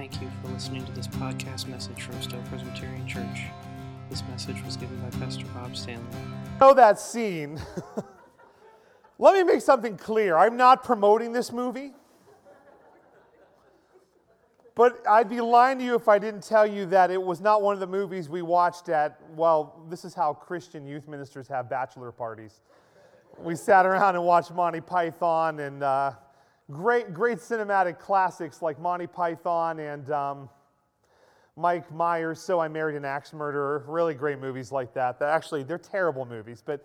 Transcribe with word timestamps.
Thank 0.00 0.22
you 0.22 0.30
for 0.40 0.48
listening 0.48 0.86
to 0.86 0.92
this 0.92 1.06
podcast 1.08 1.66
message 1.66 2.04
from 2.04 2.22
Stowe 2.22 2.42
Presbyterian 2.48 3.06
Church. 3.06 3.42
This 4.08 4.22
message 4.30 4.64
was 4.64 4.78
given 4.78 4.98
by 5.02 5.10
Pastor 5.18 5.44
Bob 5.52 5.76
Stanley. 5.76 6.02
know 6.58 6.72
that 6.72 6.98
scene. 6.98 7.60
Let 9.18 9.34
me 9.34 9.42
make 9.42 9.60
something 9.60 9.98
clear. 9.98 10.38
I'm 10.38 10.56
not 10.56 10.84
promoting 10.84 11.32
this 11.32 11.52
movie. 11.52 11.92
But 14.74 15.06
I'd 15.06 15.28
be 15.28 15.42
lying 15.42 15.76
to 15.80 15.84
you 15.84 15.96
if 15.96 16.08
I 16.08 16.18
didn't 16.18 16.44
tell 16.44 16.66
you 16.66 16.86
that 16.86 17.10
it 17.10 17.22
was 17.22 17.42
not 17.42 17.60
one 17.60 17.74
of 17.74 17.80
the 17.80 17.86
movies 17.86 18.26
we 18.26 18.40
watched 18.40 18.88
at, 18.88 19.20
well, 19.36 19.84
this 19.90 20.06
is 20.06 20.14
how 20.14 20.32
Christian 20.32 20.86
youth 20.86 21.08
ministers 21.08 21.46
have 21.48 21.68
bachelor 21.68 22.10
parties. 22.10 22.62
We 23.38 23.54
sat 23.54 23.84
around 23.84 24.14
and 24.14 24.24
watched 24.24 24.50
Monty 24.50 24.80
Python 24.80 25.60
and 25.60 25.82
uh, 25.82 26.12
great, 26.70 27.12
great 27.12 27.38
cinematic 27.38 27.98
classics 27.98 28.62
like 28.62 28.80
Monty 28.80 29.06
Python 29.06 29.80
and 29.80 30.10
um, 30.10 30.48
Mike 31.56 31.92
Myers, 31.92 32.40
So 32.40 32.60
I 32.60 32.68
Married 32.68 32.96
an 32.96 33.04
Axe 33.04 33.32
Murderer. 33.32 33.84
Really 33.86 34.14
great 34.14 34.38
movies 34.38 34.70
like 34.70 34.94
that. 34.94 35.18
That 35.18 35.30
actually, 35.30 35.62
they're 35.64 35.78
terrible 35.78 36.24
movies, 36.24 36.62
but 36.64 36.84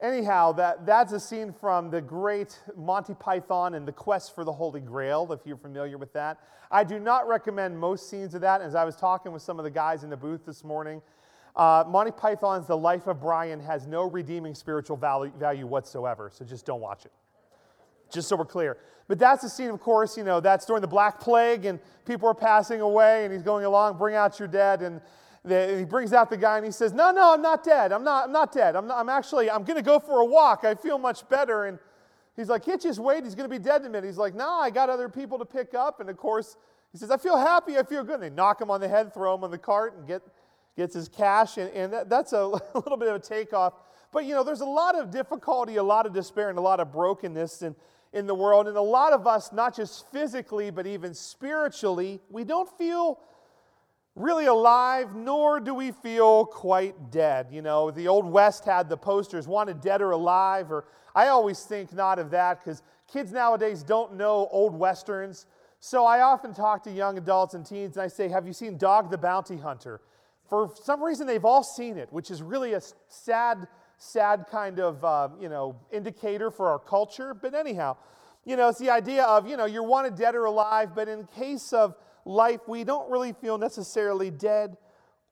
anyhow, 0.00 0.52
that, 0.52 0.86
that's 0.86 1.12
a 1.12 1.20
scene 1.20 1.52
from 1.52 1.90
the 1.90 2.00
great 2.00 2.60
Monty 2.76 3.14
Python 3.14 3.74
and 3.74 3.86
the 3.86 3.92
Quest 3.92 4.34
for 4.34 4.44
the 4.44 4.52
Holy 4.52 4.80
Grail, 4.80 5.30
if 5.32 5.40
you're 5.44 5.56
familiar 5.56 5.98
with 5.98 6.12
that. 6.12 6.38
I 6.70 6.84
do 6.84 6.98
not 6.98 7.28
recommend 7.28 7.78
most 7.78 8.08
scenes 8.08 8.34
of 8.34 8.40
that. 8.42 8.60
As 8.60 8.74
I 8.74 8.84
was 8.84 8.96
talking 8.96 9.32
with 9.32 9.42
some 9.42 9.58
of 9.58 9.64
the 9.64 9.70
guys 9.70 10.04
in 10.04 10.10
the 10.10 10.16
booth 10.16 10.46
this 10.46 10.64
morning, 10.64 11.02
uh, 11.56 11.84
Monty 11.86 12.12
Python's 12.12 12.66
The 12.66 12.76
Life 12.76 13.06
of 13.06 13.20
Brian 13.20 13.60
has 13.60 13.86
no 13.86 14.08
redeeming 14.08 14.54
spiritual 14.54 14.96
value, 14.96 15.32
value 15.38 15.66
whatsoever, 15.66 16.30
so 16.32 16.44
just 16.44 16.66
don't 16.66 16.80
watch 16.80 17.04
it 17.04 17.12
just 18.12 18.28
so 18.28 18.36
we're 18.36 18.44
clear. 18.44 18.76
But 19.06 19.18
that's 19.18 19.42
the 19.42 19.48
scene, 19.48 19.70
of 19.70 19.80
course, 19.80 20.16
you 20.16 20.24
know, 20.24 20.40
that's 20.40 20.64
during 20.64 20.80
the 20.80 20.88
Black 20.88 21.20
Plague 21.20 21.66
and 21.66 21.78
people 22.06 22.28
are 22.28 22.34
passing 22.34 22.80
away 22.80 23.24
and 23.24 23.32
he's 23.32 23.42
going 23.42 23.64
along, 23.64 23.98
bring 23.98 24.14
out 24.14 24.38
your 24.38 24.48
dead. 24.48 24.82
And, 24.82 25.00
and 25.44 25.78
he 25.78 25.84
brings 25.84 26.12
out 26.12 26.30
the 26.30 26.38
guy 26.38 26.56
and 26.56 26.64
he 26.64 26.72
says, 26.72 26.92
no, 26.92 27.10
no, 27.10 27.34
I'm 27.34 27.42
not 27.42 27.62
dead. 27.62 27.92
I'm 27.92 28.02
not, 28.02 28.26
I'm 28.26 28.32
not 28.32 28.52
dead. 28.52 28.76
I'm, 28.76 28.86
not, 28.86 28.98
I'm 28.98 29.10
actually, 29.10 29.50
I'm 29.50 29.64
going 29.64 29.76
to 29.76 29.82
go 29.82 29.98
for 29.98 30.20
a 30.20 30.24
walk. 30.24 30.64
I 30.64 30.74
feel 30.74 30.98
much 30.98 31.28
better. 31.28 31.66
And 31.66 31.78
he's 32.34 32.48
like, 32.48 32.64
can't 32.64 32.80
just 32.80 32.98
wait? 32.98 33.24
He's 33.24 33.34
going 33.34 33.48
to 33.48 33.54
be 33.54 33.62
dead 33.62 33.82
in 33.82 33.88
a 33.88 33.90
minute. 33.90 34.06
He's 34.06 34.16
like, 34.16 34.34
no, 34.34 34.48
I 34.48 34.70
got 34.70 34.88
other 34.88 35.10
people 35.10 35.38
to 35.38 35.44
pick 35.44 35.74
up. 35.74 36.00
And 36.00 36.08
of 36.08 36.16
course, 36.16 36.56
he 36.92 36.98
says, 36.98 37.10
I 37.10 37.18
feel 37.18 37.36
happy. 37.36 37.76
I 37.76 37.82
feel 37.82 38.04
good. 38.04 38.14
And 38.14 38.22
they 38.22 38.30
knock 38.30 38.60
him 38.60 38.70
on 38.70 38.80
the 38.80 38.88
head, 38.88 39.12
throw 39.12 39.34
him 39.34 39.44
on 39.44 39.50
the 39.50 39.58
cart 39.58 39.96
and 39.98 40.06
get, 40.06 40.22
gets 40.78 40.94
his 40.94 41.10
cash. 41.10 41.58
And, 41.58 41.70
and 41.72 41.92
that, 41.92 42.08
that's 42.08 42.32
a, 42.32 42.38
a 42.38 42.60
little 42.74 42.96
bit 42.96 43.08
of 43.08 43.16
a 43.16 43.18
takeoff. 43.18 43.74
But, 44.12 44.24
you 44.24 44.34
know, 44.34 44.44
there's 44.44 44.62
a 44.62 44.66
lot 44.66 44.94
of 44.94 45.10
difficulty, 45.10 45.76
a 45.76 45.82
lot 45.82 46.06
of 46.06 46.14
despair, 46.14 46.48
and 46.48 46.56
a 46.56 46.62
lot 46.62 46.80
of 46.80 46.90
brokenness. 46.90 47.60
And, 47.60 47.74
in 48.14 48.26
the 48.26 48.34
world. 48.34 48.68
And 48.68 48.76
a 48.76 48.82
lot 48.82 49.12
of 49.12 49.26
us, 49.26 49.52
not 49.52 49.74
just 49.74 50.10
physically, 50.10 50.70
but 50.70 50.86
even 50.86 51.12
spiritually, 51.12 52.20
we 52.30 52.44
don't 52.44 52.70
feel 52.78 53.18
really 54.14 54.46
alive, 54.46 55.16
nor 55.16 55.58
do 55.58 55.74
we 55.74 55.90
feel 55.90 56.46
quite 56.46 57.10
dead. 57.10 57.48
You 57.50 57.60
know, 57.60 57.90
the 57.90 58.06
Old 58.06 58.24
West 58.24 58.64
had 58.64 58.88
the 58.88 58.96
posters, 58.96 59.48
wanted 59.48 59.80
dead 59.80 60.00
or 60.00 60.12
alive, 60.12 60.70
or 60.70 60.84
I 61.14 61.28
always 61.28 61.60
think 61.64 61.92
not 61.92 62.20
of 62.20 62.30
that 62.30 62.64
because 62.64 62.82
kids 63.12 63.32
nowadays 63.32 63.82
don't 63.82 64.14
know 64.14 64.48
old 64.52 64.74
Westerns. 64.74 65.46
So 65.80 66.06
I 66.06 66.20
often 66.20 66.54
talk 66.54 66.84
to 66.84 66.92
young 66.92 67.18
adults 67.18 67.54
and 67.54 67.66
teens 67.66 67.96
and 67.96 68.04
I 68.04 68.08
say, 68.08 68.28
Have 68.28 68.46
you 68.46 68.52
seen 68.52 68.78
Dog 68.78 69.10
the 69.10 69.18
Bounty 69.18 69.56
Hunter? 69.56 70.00
For 70.48 70.70
some 70.82 71.02
reason, 71.02 71.26
they've 71.26 71.44
all 71.44 71.64
seen 71.64 71.98
it, 71.98 72.12
which 72.12 72.30
is 72.30 72.42
really 72.42 72.74
a 72.74 72.80
sad 73.08 73.66
sad 73.98 74.46
kind 74.50 74.80
of, 74.80 75.04
uh, 75.04 75.28
you 75.40 75.48
know, 75.48 75.76
indicator 75.92 76.50
for 76.50 76.68
our 76.68 76.78
culture. 76.78 77.34
But 77.34 77.54
anyhow, 77.54 77.96
you 78.44 78.56
know, 78.56 78.68
it's 78.68 78.78
the 78.78 78.90
idea 78.90 79.24
of, 79.24 79.48
you 79.48 79.56
know, 79.56 79.64
you're 79.64 79.82
wanted 79.82 80.16
dead 80.16 80.34
or 80.34 80.44
alive, 80.44 80.94
but 80.94 81.08
in 81.08 81.26
case 81.36 81.72
of 81.72 81.94
life, 82.24 82.60
we 82.66 82.84
don't 82.84 83.10
really 83.10 83.32
feel 83.32 83.58
necessarily 83.58 84.30
dead 84.30 84.76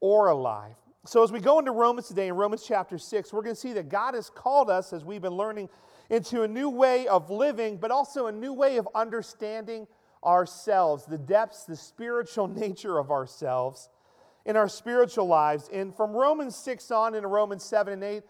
or 0.00 0.28
alive. 0.28 0.74
So 1.04 1.22
as 1.22 1.32
we 1.32 1.40
go 1.40 1.58
into 1.58 1.72
Romans 1.72 2.08
today, 2.08 2.28
in 2.28 2.34
Romans 2.34 2.64
chapter 2.66 2.96
6, 2.96 3.32
we're 3.32 3.42
going 3.42 3.56
to 3.56 3.60
see 3.60 3.72
that 3.72 3.88
God 3.88 4.14
has 4.14 4.30
called 4.30 4.70
us, 4.70 4.92
as 4.92 5.04
we've 5.04 5.22
been 5.22 5.32
learning, 5.32 5.68
into 6.10 6.42
a 6.42 6.48
new 6.48 6.68
way 6.68 7.08
of 7.08 7.28
living, 7.28 7.76
but 7.76 7.90
also 7.90 8.26
a 8.26 8.32
new 8.32 8.52
way 8.52 8.76
of 8.76 8.88
understanding 8.94 9.88
ourselves, 10.24 11.04
the 11.04 11.18
depths, 11.18 11.64
the 11.64 11.76
spiritual 11.76 12.46
nature 12.60 12.98
of 12.98 13.10
ourselves 13.10 13.88
in 14.44 14.56
our 14.56 14.68
spiritual 14.68 15.26
lives. 15.26 15.68
And 15.72 15.94
from 15.94 16.12
Romans 16.12 16.54
6 16.56 16.90
on 16.90 17.14
into 17.14 17.28
Romans 17.28 17.64
7 17.64 17.94
and 17.94 18.04
8, 18.04 18.22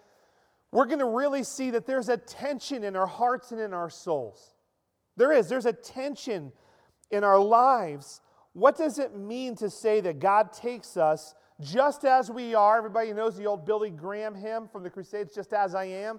we're 0.72 0.86
going 0.86 0.98
to 0.98 1.04
really 1.04 1.44
see 1.44 1.70
that 1.70 1.86
there's 1.86 2.08
a 2.08 2.16
tension 2.16 2.82
in 2.82 2.96
our 2.96 3.06
hearts 3.06 3.52
and 3.52 3.60
in 3.60 3.74
our 3.74 3.90
souls. 3.90 4.54
There 5.16 5.30
is, 5.30 5.48
there's 5.48 5.66
a 5.66 5.72
tension 5.72 6.50
in 7.10 7.22
our 7.22 7.38
lives. 7.38 8.22
What 8.54 8.76
does 8.76 8.98
it 8.98 9.16
mean 9.16 9.54
to 9.56 9.68
say 9.68 10.00
that 10.00 10.18
God 10.18 10.52
takes 10.52 10.96
us 10.96 11.34
just 11.60 12.04
as 12.06 12.30
we 12.30 12.54
are? 12.54 12.78
Everybody 12.78 13.12
knows 13.12 13.36
the 13.36 13.46
old 13.46 13.66
Billy 13.66 13.90
Graham 13.90 14.34
hymn 14.34 14.66
from 14.66 14.82
the 14.82 14.90
Crusades, 14.90 15.34
Just 15.34 15.52
As 15.52 15.74
I 15.74 15.84
Am. 15.84 16.18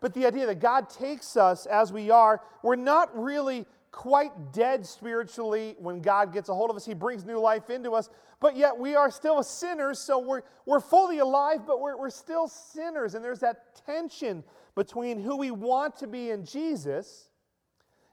But 0.00 0.14
the 0.14 0.26
idea 0.26 0.46
that 0.46 0.60
God 0.60 0.88
takes 0.88 1.36
us 1.36 1.66
as 1.66 1.92
we 1.92 2.10
are, 2.10 2.40
we're 2.62 2.76
not 2.76 3.16
really 3.16 3.66
quite 3.92 4.52
dead 4.52 4.86
spiritually 4.86 5.74
when 5.78 6.00
God 6.00 6.32
gets 6.32 6.48
a 6.48 6.54
hold 6.54 6.70
of 6.70 6.76
us. 6.76 6.86
He 6.86 6.94
brings 6.94 7.24
new 7.24 7.40
life 7.40 7.70
into 7.70 7.92
us, 7.92 8.08
but 8.40 8.56
yet 8.56 8.78
we 8.78 8.94
are 8.94 9.10
still 9.10 9.42
sinners, 9.42 9.98
so 9.98 10.18
we're, 10.18 10.42
we're 10.64 10.80
fully 10.80 11.18
alive, 11.18 11.66
but 11.66 11.80
we're, 11.80 11.98
we're 11.98 12.10
still 12.10 12.48
sinners. 12.48 13.14
And 13.14 13.24
there's 13.24 13.40
that 13.40 13.82
tension 13.84 14.44
between 14.74 15.20
who 15.20 15.36
we 15.36 15.50
want 15.50 15.96
to 15.98 16.06
be 16.06 16.30
in 16.30 16.44
Jesus 16.44 17.30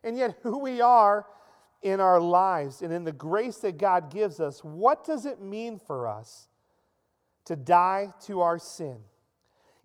and 0.04 0.18
yet 0.18 0.38
who 0.42 0.60
we 0.60 0.82
are 0.82 1.26
in 1.82 2.00
our 2.00 2.20
lives 2.20 2.82
and 2.82 2.92
in 2.92 3.04
the 3.04 3.12
grace 3.12 3.58
that 3.58 3.78
God 3.78 4.12
gives 4.12 4.40
us. 4.40 4.64
What 4.64 5.06
does 5.06 5.26
it 5.26 5.42
mean 5.42 5.80
for 5.80 6.08
us 6.08 6.48
to 7.46 7.56
die 7.56 8.14
to 8.26 8.42
our 8.42 8.58
sin? 8.58 8.98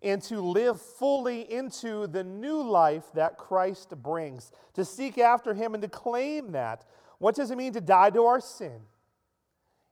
And 0.03 0.21
to 0.23 0.41
live 0.41 0.81
fully 0.81 1.51
into 1.51 2.07
the 2.07 2.23
new 2.23 2.61
life 2.61 3.05
that 3.13 3.37
Christ 3.37 3.89
brings, 4.01 4.51
to 4.73 4.83
seek 4.83 5.17
after 5.17 5.53
Him 5.53 5.73
and 5.73 5.81
to 5.81 5.87
claim 5.87 6.51
that. 6.51 6.85
What 7.19 7.35
does 7.35 7.51
it 7.51 7.57
mean 7.57 7.73
to 7.73 7.81
die 7.81 8.09
to 8.09 8.25
our 8.25 8.41
sin 8.41 8.81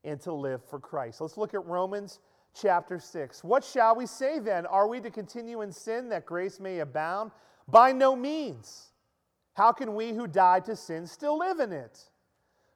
and 0.03 0.19
to 0.21 0.33
live 0.33 0.63
for 0.66 0.79
Christ? 0.79 1.21
Let's 1.21 1.38
look 1.38 1.53
at 1.53 1.66
Romans 1.66 2.19
chapter 2.59 3.00
6. 3.00 3.44
What 3.44 3.63
shall 3.63 3.95
we 3.95 4.05
say 4.05 4.39
then? 4.39 4.66
Are 4.66 4.88
we 4.88 5.00
to 5.00 5.09
continue 5.09 5.61
in 5.61 5.71
sin 5.71 6.09
that 6.09 6.25
grace 6.25 6.59
may 6.59 6.79
abound? 6.79 7.31
By 7.67 7.94
no 7.94 8.16
means. 8.16 8.89
How 9.53 9.71
can 9.71 9.95
we 9.95 10.13
who 10.13 10.27
died 10.27 10.66
to 10.66 10.75
sin 10.75 11.07
still 11.07 11.38
live 11.38 11.59
in 11.59 11.71
it? 11.71 12.00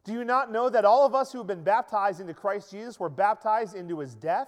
Do 0.06 0.14
you 0.14 0.24
not 0.24 0.52
know 0.52 0.70
that 0.70 0.86
all 0.86 1.06
of 1.06 1.16
us 1.16 1.32
who 1.32 1.40
have 1.40 1.48
been 1.48 1.64
baptized 1.64 2.22
into 2.22 2.34
Christ 2.34 2.72
Jesus 2.72 3.00
were 3.00 3.10
baptized 3.10 3.76
into 3.76 4.00
his 4.00 4.14
death? 4.14 4.48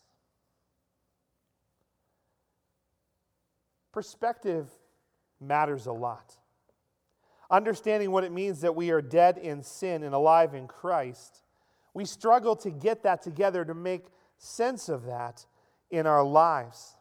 Perspective 3.91 4.67
matters 5.39 5.85
a 5.85 5.91
lot. 5.91 6.37
Understanding 7.49 8.11
what 8.11 8.23
it 8.23 8.31
means 8.31 8.61
that 8.61 8.75
we 8.75 8.91
are 8.91 9.01
dead 9.01 9.37
in 9.37 9.61
sin 9.61 10.03
and 10.03 10.15
alive 10.15 10.53
in 10.53 10.67
Christ, 10.67 11.41
we 11.93 12.05
struggle 12.05 12.55
to 12.57 12.71
get 12.71 13.03
that 13.03 13.21
together 13.21 13.65
to 13.65 13.73
make 13.73 14.05
sense 14.37 14.87
of 14.87 15.05
that 15.05 15.45
in 15.89 16.07
our 16.07 16.23
lives. 16.23 16.95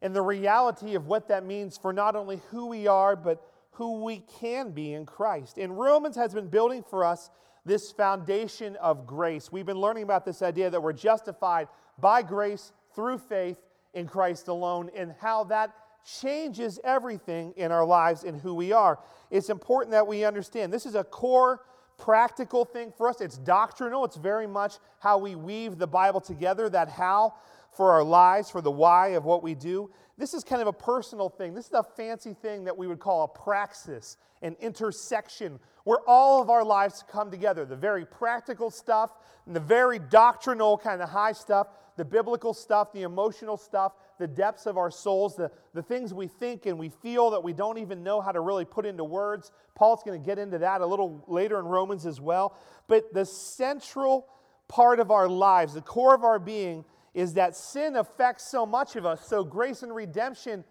And 0.00 0.14
the 0.14 0.22
reality 0.22 0.94
of 0.94 1.06
what 1.06 1.28
that 1.28 1.44
means 1.44 1.76
for 1.76 1.92
not 1.92 2.14
only 2.14 2.40
who 2.50 2.66
we 2.66 2.86
are, 2.86 3.16
but 3.16 3.44
who 3.72 4.04
we 4.04 4.22
can 4.40 4.70
be 4.70 4.92
in 4.92 5.06
Christ. 5.06 5.58
And 5.58 5.76
Romans 5.76 6.14
has 6.14 6.32
been 6.32 6.48
building 6.48 6.84
for 6.88 7.04
us 7.04 7.30
this 7.64 7.90
foundation 7.90 8.76
of 8.76 9.06
grace. 9.06 9.50
We've 9.50 9.66
been 9.66 9.80
learning 9.80 10.04
about 10.04 10.24
this 10.24 10.42
idea 10.42 10.70
that 10.70 10.82
we're 10.82 10.92
justified 10.92 11.68
by 11.98 12.22
grace 12.22 12.72
through 12.94 13.18
faith 13.18 13.58
in 13.94 14.06
Christ 14.06 14.48
alone 14.48 14.90
and 14.94 15.14
how 15.20 15.44
that 15.44 15.72
changes 16.20 16.78
everything 16.84 17.54
in 17.56 17.72
our 17.72 17.84
lives 17.84 18.24
and 18.24 18.40
who 18.40 18.54
we 18.54 18.72
are. 18.72 18.98
It's 19.30 19.48
important 19.48 19.92
that 19.92 20.06
we 20.06 20.24
understand 20.24 20.72
this 20.72 20.86
is 20.86 20.94
a 20.94 21.04
core 21.04 21.60
practical 21.96 22.64
thing 22.64 22.92
for 22.96 23.08
us. 23.08 23.20
It's 23.20 23.38
doctrinal, 23.38 24.04
it's 24.04 24.16
very 24.16 24.46
much 24.46 24.74
how 24.98 25.18
we 25.18 25.34
weave 25.34 25.78
the 25.78 25.86
Bible 25.86 26.20
together, 26.20 26.68
that 26.70 26.88
how 26.88 27.34
for 27.72 27.92
our 27.92 28.04
lives, 28.04 28.50
for 28.50 28.60
the 28.60 28.70
why 28.70 29.08
of 29.08 29.24
what 29.24 29.42
we 29.42 29.54
do. 29.54 29.90
This 30.16 30.34
is 30.34 30.44
kind 30.44 30.62
of 30.62 30.68
a 30.68 30.72
personal 30.72 31.28
thing. 31.28 31.54
This 31.54 31.66
is 31.66 31.72
a 31.72 31.82
fancy 31.82 32.34
thing 32.34 32.64
that 32.64 32.76
we 32.76 32.86
would 32.86 33.00
call 33.00 33.24
a 33.24 33.28
praxis, 33.28 34.16
an 34.42 34.56
intersection, 34.60 35.58
where 35.84 36.00
all 36.06 36.42
of 36.42 36.50
our 36.50 36.64
lives 36.64 37.04
come 37.10 37.30
together 37.30 37.64
the 37.64 37.76
very 37.76 38.04
practical 38.04 38.70
stuff 38.70 39.10
and 39.46 39.54
the 39.54 39.60
very 39.60 39.98
doctrinal 39.98 40.76
kind 40.76 41.02
of 41.02 41.08
high 41.10 41.32
stuff, 41.32 41.68
the 41.96 42.04
biblical 42.04 42.52
stuff, 42.52 42.92
the 42.92 43.02
emotional 43.02 43.56
stuff, 43.56 43.92
the 44.18 44.26
depths 44.26 44.66
of 44.66 44.78
our 44.78 44.90
souls, 44.90 45.36
the, 45.36 45.50
the 45.74 45.82
things 45.82 46.12
we 46.12 46.26
think 46.26 46.66
and 46.66 46.78
we 46.78 46.88
feel 46.88 47.30
that 47.30 47.42
we 47.42 47.52
don't 47.52 47.78
even 47.78 48.02
know 48.02 48.20
how 48.20 48.32
to 48.32 48.40
really 48.40 48.64
put 48.64 48.86
into 48.86 49.04
words. 49.04 49.52
Paul's 49.74 50.02
going 50.02 50.20
to 50.20 50.24
get 50.24 50.38
into 50.38 50.58
that 50.58 50.80
a 50.80 50.86
little 50.86 51.24
later 51.28 51.58
in 51.58 51.66
Romans 51.66 52.06
as 52.06 52.20
well. 52.20 52.56
But 52.88 53.12
the 53.12 53.24
central 53.24 54.26
part 54.68 55.00
of 55.00 55.10
our 55.10 55.28
lives, 55.28 55.74
the 55.74 55.82
core 55.82 56.14
of 56.14 56.24
our 56.24 56.38
being, 56.38 56.84
is 57.12 57.34
that 57.34 57.54
sin 57.54 57.96
affects 57.96 58.50
so 58.50 58.66
much 58.66 58.96
of 58.96 59.06
us. 59.06 59.26
So 59.28 59.44
grace 59.44 59.82
and 59.82 59.94
redemption 59.94 60.64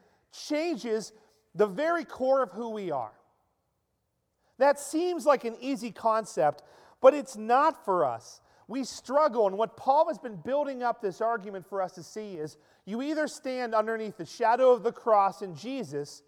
changes 0.47 1.13
the 1.55 1.67
very 1.67 2.03
core 2.03 2.41
of 2.41 2.51
who 2.51 2.71
we 2.71 2.91
are. 2.91 3.13
That 4.59 4.79
seems 4.79 5.25
like 5.25 5.43
an 5.45 5.55
easy 5.59 5.91
concept, 5.91 6.63
but 7.01 7.13
it's 7.13 7.35
not 7.35 7.83
for 7.85 8.05
us. 8.05 8.41
We 8.67 8.83
struggle, 8.83 9.47
and 9.47 9.57
what 9.57 9.75
Paul 9.75 10.07
has 10.07 10.17
been 10.17 10.37
building 10.37 10.83
up 10.83 11.01
this 11.01 11.21
argument 11.21 11.67
for 11.67 11.81
us 11.81 11.91
to 11.93 12.03
see 12.03 12.35
is 12.35 12.57
you 12.85 13.01
either 13.01 13.27
stand 13.27 13.75
underneath 13.75 14.17
the 14.17 14.25
shadow 14.25 14.71
of 14.71 14.83
the 14.83 14.91
cross 14.91 15.41
in 15.41 15.55
Jesus, 15.55 16.23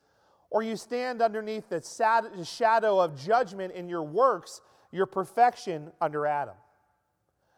or 0.49 0.61
you 0.61 0.75
stand 0.75 1.21
underneath 1.21 1.69
the 1.69 1.81
shadow 2.45 2.99
of 2.99 3.19
judgment 3.19 3.73
in 3.73 3.89
your 3.89 4.03
works, 4.03 4.61
your 4.91 5.05
perfection 5.05 5.91
under 6.01 6.25
Adam. 6.25 6.55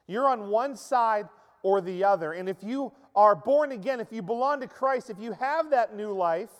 You're 0.08 0.28
on 0.28 0.50
one 0.50 0.75
side 0.75 1.28
or 1.64 1.81
the 1.81 2.04
other. 2.04 2.31
And 2.34 2.48
if 2.48 2.64
you 2.64 2.94
are 3.16 3.36
born 3.36 3.72
again, 3.72 4.00
if 4.00 4.12
you 4.12 4.22
belong 4.22 4.62
to 4.62 4.68
Christ, 4.68 5.10
if 5.10 5.19
you 5.19 5.34
have 5.34 5.72
that 5.72 5.96
new 5.96 6.12
life, 6.12 6.52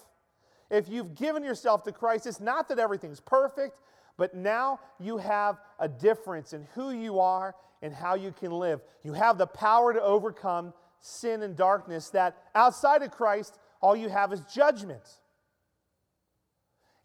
if 0.69 0.89
you've 0.89 1.15
given 1.15 1.44
yourself 1.44 1.83
to 1.83 1.92
Christ, 1.92 2.27
it's 2.27 2.42
not 2.42 2.68
that 2.69 2.77
everything's 2.77 3.21
perfect, 3.21 3.80
but 4.17 4.35
now 4.35 4.79
you 4.99 5.17
have 5.17 5.59
a 5.79 5.87
difference 5.87 6.53
in 6.53 6.67
who 6.73 6.91
you 6.91 7.19
are 7.19 7.55
and 7.81 7.93
how 7.93 8.15
you 8.15 8.31
can 8.31 8.51
live. 8.51 8.81
You 9.03 9.13
have 9.13 9.37
the 9.37 9.47
power 9.47 9.93
to 9.93 10.01
overcome 10.01 10.73
sin 10.99 11.43
and 11.43 11.55
darkness 11.55 12.09
that 12.09 12.35
outside 12.55 13.03
of 13.03 13.11
Christ, 13.11 13.59
all 13.81 13.95
you 13.95 14.09
have 14.09 14.33
is 14.33 14.41
judgment. 14.41 15.03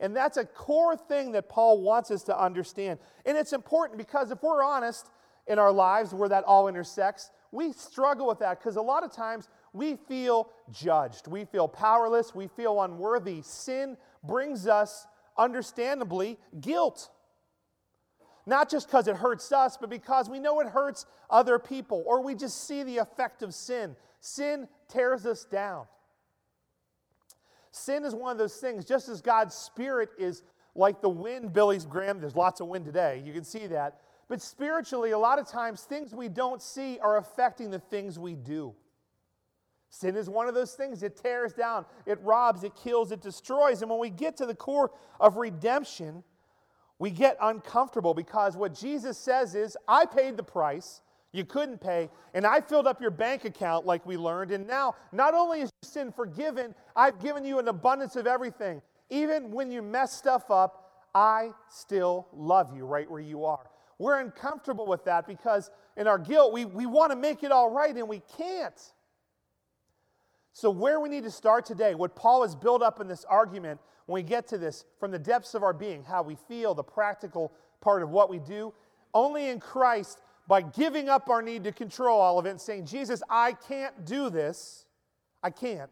And 0.01 0.17
that's 0.17 0.37
a 0.37 0.45
core 0.45 0.97
thing 0.97 1.33
that 1.33 1.49
Paul 1.49 1.81
wants 1.83 2.11
us 2.11 2.25
to 2.25 2.39
understand. 2.39 2.99
And 3.25 3.37
it's 3.37 3.53
important 3.53 3.99
because 3.99 4.31
if 4.33 4.43
we're 4.43 4.63
honest 4.63 5.09
in 5.47 5.59
our 5.59 5.71
lives 5.71 6.13
where 6.13 6.29
that 6.29 6.45
all 6.45 6.67
intersects, 6.67 7.31
we 7.53 7.73
struggle 7.73 8.27
with 8.27 8.41
that 8.41 8.59
because 8.59 8.77
a 8.77 8.83
lot 8.83 9.05
of 9.05 9.13
times 9.13 9.49
we 9.73 9.97
feel 10.09 10.51
judged. 10.73 11.29
We 11.29 11.45
feel 11.45 11.69
powerless. 11.69 12.35
We 12.35 12.49
feel 12.49 12.83
unworthy. 12.83 13.43
Sin 13.43 13.97
brings 14.25 14.67
us, 14.67 15.07
understandably, 15.37 16.39
guilt. 16.61 17.11
Not 18.47 18.71
just 18.71 18.89
because 18.89 19.07
it 19.07 19.17
hurts 19.17 19.53
us, 19.53 19.77
but 19.77 19.89
because 19.89 20.29
we 20.29 20.41
know 20.41 20.61
it 20.61 20.69
hurts 20.69 21.07
other 21.31 21.59
people, 21.59 22.03
or 22.07 22.23
we 22.23 22.35
just 22.35 22.67
see 22.67 22.83
the 22.83 22.99
effect 22.99 23.43
of 23.43 23.55
sin. 23.55 23.97
Sin 24.21 24.69
tears 24.89 25.27
us 25.27 25.45
down. 25.45 25.87
Sin 27.71 28.05
is 28.05 28.15
one 28.15 28.33
of 28.33 28.39
those 28.39 28.57
things, 28.57 28.85
just 28.85 29.09
as 29.09 29.21
God's 29.21 29.55
Spirit 29.55 30.11
is 30.19 30.43
like 30.75 31.01
the 31.01 31.09
wind, 31.09 31.53
Billy's 31.53 31.87
Graham, 31.87 32.21
there's 32.21 32.37
lots 32.37 32.61
of 32.61 32.69
wind 32.69 32.85
today, 32.85 33.23
you 33.25 33.33
can 33.33 33.45
see 33.45 33.67
that. 33.69 34.01
But 34.29 34.41
spiritually, 34.41 35.11
a 35.11 35.19
lot 35.19 35.39
of 35.39 35.47
times, 35.47 35.83
things 35.83 36.15
we 36.15 36.29
don't 36.29 36.63
see 36.63 36.99
are 37.01 37.19
affecting 37.19 37.71
the 37.71 37.79
things 37.79 38.19
we 38.19 38.35
do. 38.35 38.75
Sin 39.95 40.17
is 40.17 40.31
one 40.31 40.49
of 40.49 40.55
those 40.55 40.73
things. 40.73 41.03
It 41.03 41.17
tears 41.17 41.53
down, 41.53 41.85
it 42.07 42.19
robs, 42.23 42.65
it 42.65 42.75
kills, 42.75 43.13
it 43.13 43.21
destroys. 43.21 43.83
And 43.83 43.91
when 43.91 44.01
we 44.01 44.09
get 44.09 44.39
to 44.39 44.47
the 44.47 44.55
core 44.55 44.91
of 45.21 45.37
redemption, 45.37 46.25
we 46.99 47.11
get 47.11 47.37
uncomfortable 47.43 48.15
because 48.15 48.57
what 48.57 48.73
Jesus 48.73 49.19
says 49.19 49.55
is, 49.55 49.77
I 49.87 50.07
paid 50.07 50.39
the 50.39 50.43
price 50.43 51.03
you 51.35 51.45
couldn't 51.45 51.81
pay, 51.81 52.09
and 52.33 52.47
I 52.47 52.63
filled 52.63 52.87
up 52.87 53.03
your 53.03 53.11
bank 53.11 53.45
account 53.45 53.85
like 53.85 54.05
we 54.07 54.17
learned. 54.17 54.51
And 54.51 54.67
now, 54.67 54.95
not 55.13 55.35
only 55.35 55.61
is 55.61 55.71
your 55.83 55.91
sin 55.91 56.13
forgiven, 56.13 56.75
I've 56.97 57.19
given 57.21 57.45
you 57.45 57.59
an 57.59 57.69
abundance 57.69 58.17
of 58.17 58.27
everything. 58.27 58.81
Even 59.11 59.51
when 59.51 59.71
you 59.71 59.83
mess 59.83 60.15
stuff 60.15 60.51
up, 60.51 61.05
I 61.15 61.51
still 61.69 62.29
love 62.33 62.75
you 62.75 62.87
right 62.87 63.11
where 63.11 63.21
you 63.21 63.45
are. 63.45 63.71
We're 63.99 64.21
uncomfortable 64.21 64.87
with 64.87 65.05
that 65.05 65.27
because 65.27 65.71
in 65.99 66.07
our 66.07 66.19
guilt, 66.19 66.55
we, 66.55 66.65
we 66.65 66.87
want 66.87 67.13
to 67.13 67.17
make 67.17 67.43
it 67.43 67.53
all 67.53 67.71
right 67.71 67.95
and 67.95 68.09
we 68.09 68.23
can't. 68.39 68.81
So, 70.53 70.71
where 70.71 71.01
we 71.01 71.09
need 71.09 71.25
to 71.25 71.31
start 71.31 71.65
today, 71.65 71.95
what 71.95 72.15
Paul 72.15 72.43
has 72.43 72.55
built 72.55 72.83
up 72.83 73.01
in 73.01 73.09
this 73.09 73.25
argument, 73.25 73.81
when 74.07 74.15
we 74.15 74.23
get 74.23 74.47
to 74.49 74.59
this, 74.59 74.85
from 75.01 75.11
the 75.11 75.19
depths 75.19 75.55
of 75.55 75.63
our 75.63 75.73
being, 75.73 76.05
how 76.05 76.23
we 76.23 76.37
feel, 76.49 76.75
the 76.75 76.83
practical 76.83 77.53
part 77.81 78.03
of 78.03 78.11
what 78.11 78.29
we 78.29 78.39
do, 78.39 78.75
only 79.15 79.49
in 79.49 79.61
Christ, 79.61 80.21
by 80.47 80.61
giving 80.61 81.09
up 81.09 81.31
our 81.31 81.41
need 81.41 81.65
to 81.65 81.73
control 81.73 82.21
all 82.21 82.39
of 82.39 82.47
it 82.47 82.51
and 82.51 82.61
saying, 82.61 82.87
Jesus, 82.87 83.23
I 83.31 83.53
can't 83.53 84.05
do 84.05 84.29
this, 84.29 84.87
I 85.43 85.51
can't. 85.51 85.91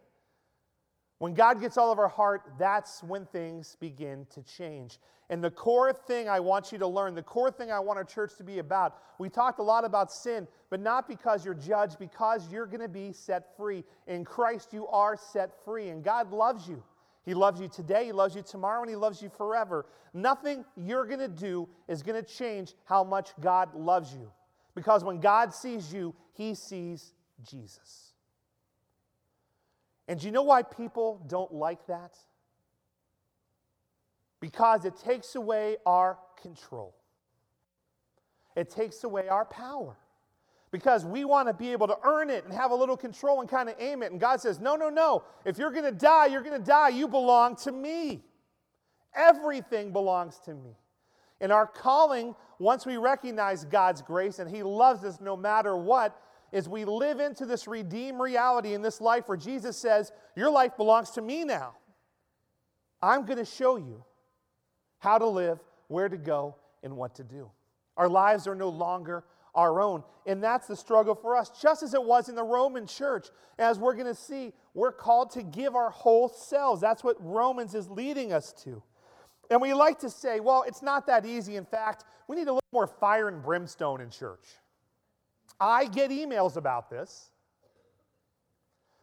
When 1.20 1.34
God 1.34 1.60
gets 1.60 1.76
all 1.76 1.92
of 1.92 1.98
our 1.98 2.08
heart, 2.08 2.44
that's 2.58 3.02
when 3.02 3.26
things 3.26 3.76
begin 3.78 4.26
to 4.30 4.42
change. 4.42 4.98
And 5.28 5.44
the 5.44 5.50
core 5.50 5.92
thing 5.92 6.30
I 6.30 6.40
want 6.40 6.72
you 6.72 6.78
to 6.78 6.86
learn, 6.86 7.14
the 7.14 7.22
core 7.22 7.50
thing 7.50 7.70
I 7.70 7.78
want 7.78 7.98
our 7.98 8.04
church 8.04 8.36
to 8.38 8.42
be 8.42 8.58
about, 8.58 8.96
we 9.18 9.28
talked 9.28 9.58
a 9.58 9.62
lot 9.62 9.84
about 9.84 10.10
sin, 10.10 10.48
but 10.70 10.80
not 10.80 11.06
because 11.06 11.44
you're 11.44 11.52
judged, 11.52 11.98
because 11.98 12.50
you're 12.50 12.64
going 12.64 12.80
to 12.80 12.88
be 12.88 13.12
set 13.12 13.54
free. 13.54 13.84
In 14.06 14.24
Christ, 14.24 14.72
you 14.72 14.86
are 14.86 15.14
set 15.14 15.62
free, 15.62 15.90
and 15.90 16.02
God 16.02 16.32
loves 16.32 16.66
you. 16.66 16.82
He 17.26 17.34
loves 17.34 17.60
you 17.60 17.68
today, 17.68 18.06
He 18.06 18.12
loves 18.12 18.34
you 18.34 18.40
tomorrow, 18.40 18.80
and 18.80 18.88
He 18.88 18.96
loves 18.96 19.20
you 19.20 19.28
forever. 19.28 19.84
Nothing 20.14 20.64
you're 20.74 21.04
going 21.04 21.20
to 21.20 21.28
do 21.28 21.68
is 21.86 22.02
going 22.02 22.20
to 22.20 22.26
change 22.26 22.72
how 22.86 23.04
much 23.04 23.32
God 23.42 23.74
loves 23.74 24.14
you. 24.14 24.32
Because 24.74 25.04
when 25.04 25.20
God 25.20 25.52
sees 25.52 25.92
you, 25.92 26.14
He 26.32 26.54
sees 26.54 27.12
Jesus. 27.44 28.09
And 30.10 30.18
do 30.18 30.26
you 30.26 30.32
know 30.32 30.42
why 30.42 30.64
people 30.64 31.22
don't 31.28 31.54
like 31.54 31.86
that? 31.86 32.16
Because 34.40 34.84
it 34.84 34.96
takes 34.96 35.36
away 35.36 35.76
our 35.86 36.18
control, 36.42 36.96
it 38.56 38.70
takes 38.70 39.04
away 39.04 39.28
our 39.28 39.44
power. 39.44 39.96
Because 40.72 41.04
we 41.04 41.24
want 41.24 41.48
to 41.48 41.54
be 41.54 41.72
able 41.72 41.88
to 41.88 41.96
earn 42.04 42.30
it 42.30 42.44
and 42.44 42.52
have 42.52 42.70
a 42.70 42.74
little 42.76 42.96
control 42.96 43.40
and 43.40 43.48
kind 43.48 43.68
of 43.68 43.74
aim 43.80 44.04
it. 44.04 44.12
And 44.12 44.20
God 44.20 44.40
says, 44.40 44.60
No, 44.60 44.76
no, 44.76 44.88
no. 44.88 45.24
If 45.44 45.58
you're 45.58 45.72
going 45.72 45.84
to 45.84 45.90
die, 45.90 46.26
you're 46.26 46.44
going 46.44 46.60
to 46.60 46.64
die. 46.64 46.90
You 46.90 47.08
belong 47.08 47.56
to 47.56 47.72
me. 47.72 48.22
Everything 49.14 49.92
belongs 49.92 50.38
to 50.44 50.54
me. 50.54 50.76
In 51.40 51.50
our 51.50 51.66
calling, 51.66 52.36
once 52.60 52.86
we 52.86 52.98
recognize 52.98 53.64
God's 53.64 54.00
grace 54.00 54.38
and 54.38 54.48
He 54.48 54.62
loves 54.62 55.02
us 55.02 55.20
no 55.20 55.36
matter 55.36 55.76
what, 55.76 56.16
is 56.52 56.68
we 56.68 56.84
live 56.84 57.20
into 57.20 57.46
this 57.46 57.66
redeemed 57.66 58.20
reality 58.20 58.74
in 58.74 58.82
this 58.82 59.00
life 59.00 59.24
where 59.26 59.36
Jesus 59.36 59.76
says, 59.76 60.12
Your 60.36 60.50
life 60.50 60.76
belongs 60.76 61.10
to 61.10 61.22
me 61.22 61.44
now. 61.44 61.74
I'm 63.02 63.24
going 63.24 63.38
to 63.38 63.44
show 63.44 63.76
you 63.76 64.04
how 64.98 65.18
to 65.18 65.26
live, 65.26 65.58
where 65.88 66.08
to 66.08 66.18
go, 66.18 66.56
and 66.82 66.96
what 66.96 67.14
to 67.16 67.24
do. 67.24 67.50
Our 67.96 68.08
lives 68.08 68.46
are 68.46 68.54
no 68.54 68.68
longer 68.68 69.24
our 69.54 69.80
own. 69.80 70.04
And 70.26 70.42
that's 70.42 70.66
the 70.66 70.76
struggle 70.76 71.14
for 71.14 71.36
us, 71.36 71.50
just 71.60 71.82
as 71.82 71.94
it 71.94 72.02
was 72.02 72.28
in 72.28 72.34
the 72.34 72.42
Roman 72.42 72.86
church. 72.86 73.28
As 73.58 73.78
we're 73.78 73.94
going 73.94 74.06
to 74.06 74.14
see, 74.14 74.52
we're 74.74 74.92
called 74.92 75.30
to 75.32 75.42
give 75.42 75.74
our 75.74 75.90
whole 75.90 76.28
selves. 76.28 76.80
That's 76.80 77.02
what 77.02 77.16
Romans 77.20 77.74
is 77.74 77.88
leading 77.88 78.32
us 78.32 78.52
to. 78.64 78.82
And 79.50 79.60
we 79.60 79.74
like 79.74 79.98
to 80.00 80.10
say, 80.10 80.40
well, 80.40 80.64
it's 80.66 80.82
not 80.82 81.06
that 81.08 81.26
easy. 81.26 81.56
In 81.56 81.64
fact, 81.64 82.04
we 82.28 82.36
need 82.36 82.42
a 82.46 82.52
little 82.52 82.60
more 82.72 82.86
fire 82.86 83.28
and 83.28 83.42
brimstone 83.42 84.00
in 84.00 84.10
church. 84.10 84.44
I 85.60 85.86
get 85.86 86.10
emails 86.10 86.56
about 86.56 86.88
this. 86.88 87.30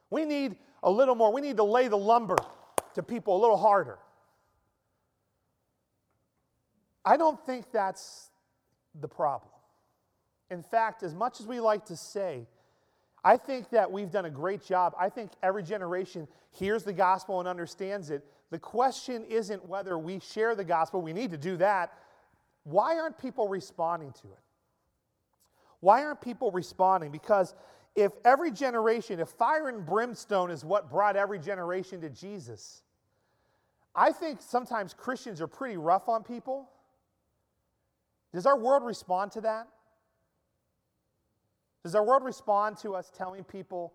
We 0.10 0.26
need 0.26 0.56
a 0.82 0.90
little 0.90 1.16
more. 1.16 1.32
We 1.32 1.42
need 1.42 1.58
to 1.58 1.64
lay 1.64 1.88
the 1.88 1.98
lumber 1.98 2.38
to 2.96 3.04
people 3.04 3.38
a 3.38 3.40
little 3.40 3.58
harder. 3.58 4.00
I 7.06 7.16
don't 7.16 7.40
think 7.46 7.72
that's 7.72 8.30
the 9.00 9.08
problem. 9.08 9.52
In 10.50 10.64
fact, 10.64 11.04
as 11.04 11.14
much 11.14 11.40
as 11.40 11.46
we 11.46 11.60
like 11.60 11.86
to 11.86 11.96
say, 11.96 12.48
I 13.24 13.38
think 13.38 13.70
that 13.72 13.92
we've 13.92 14.10
done 14.10 14.26
a 14.26 14.30
great 14.30 14.64
job. 14.64 14.94
I 15.00 15.10
think 15.10 15.32
every 15.44 15.64
generation 15.64 16.28
hears 16.52 16.84
the 16.84 16.94
gospel 16.94 17.40
and 17.40 17.48
understands 17.48 18.10
it. 18.10 18.26
The 18.50 18.60
question 18.60 19.26
isn't 19.26 19.68
whether 19.68 19.98
we 19.98 20.20
share 20.20 20.56
the 20.56 20.64
gospel, 20.64 21.02
we 21.02 21.14
need 21.14 21.32
to 21.32 21.38
do 21.38 21.58
that. 21.58 21.94
Why 22.64 22.98
aren't 22.98 23.18
people 23.18 23.48
responding 23.48 24.14
to 24.22 24.28
it? 24.28 24.40
Why 25.80 26.04
aren't 26.04 26.22
people 26.22 26.52
responding? 26.52 27.12
Because 27.12 27.54
if 27.96 28.12
every 28.26 28.52
generation, 28.52 29.20
if 29.20 29.30
fire 29.30 29.70
and 29.70 29.86
brimstone 29.86 30.52
is 30.52 30.64
what 30.64 30.90
brought 30.90 31.16
every 31.16 31.40
generation 31.40 32.02
to 32.02 32.10
Jesus, 32.10 32.84
I 33.96 34.12
think 34.12 34.42
sometimes 34.42 34.94
Christians 34.94 35.42
are 35.42 35.48
pretty 35.48 35.78
rough 35.78 36.08
on 36.08 36.24
people. 36.24 36.70
Does 38.34 38.46
our 38.46 38.58
world 38.58 38.84
respond 38.84 39.32
to 39.34 39.42
that? 39.42 39.68
Does 41.84 41.96
our 41.96 42.06
world 42.06 42.24
respond 42.24 42.78
to 42.80 42.94
us 42.94 43.12
telling 43.16 43.44
people 43.44 43.94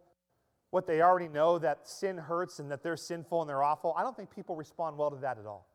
what 0.71 0.87
they 0.87 1.03
already 1.03 1.29
know 1.29 1.59
that 1.59 1.87
sin 1.87 2.17
hurts 2.17 2.59
and 2.59 2.71
that 2.71 2.83
they're 2.83 2.97
sinful 2.97 3.43
and 3.43 3.49
they're 3.49 3.63
awful? 3.63 3.95
I 3.97 4.03
don't 4.03 4.17
think 4.17 4.35
people 4.35 4.57
respond 4.57 4.97
well 4.97 5.11
to 5.11 5.19
that 5.19 5.39
at 5.39 5.47
all. 5.47 5.69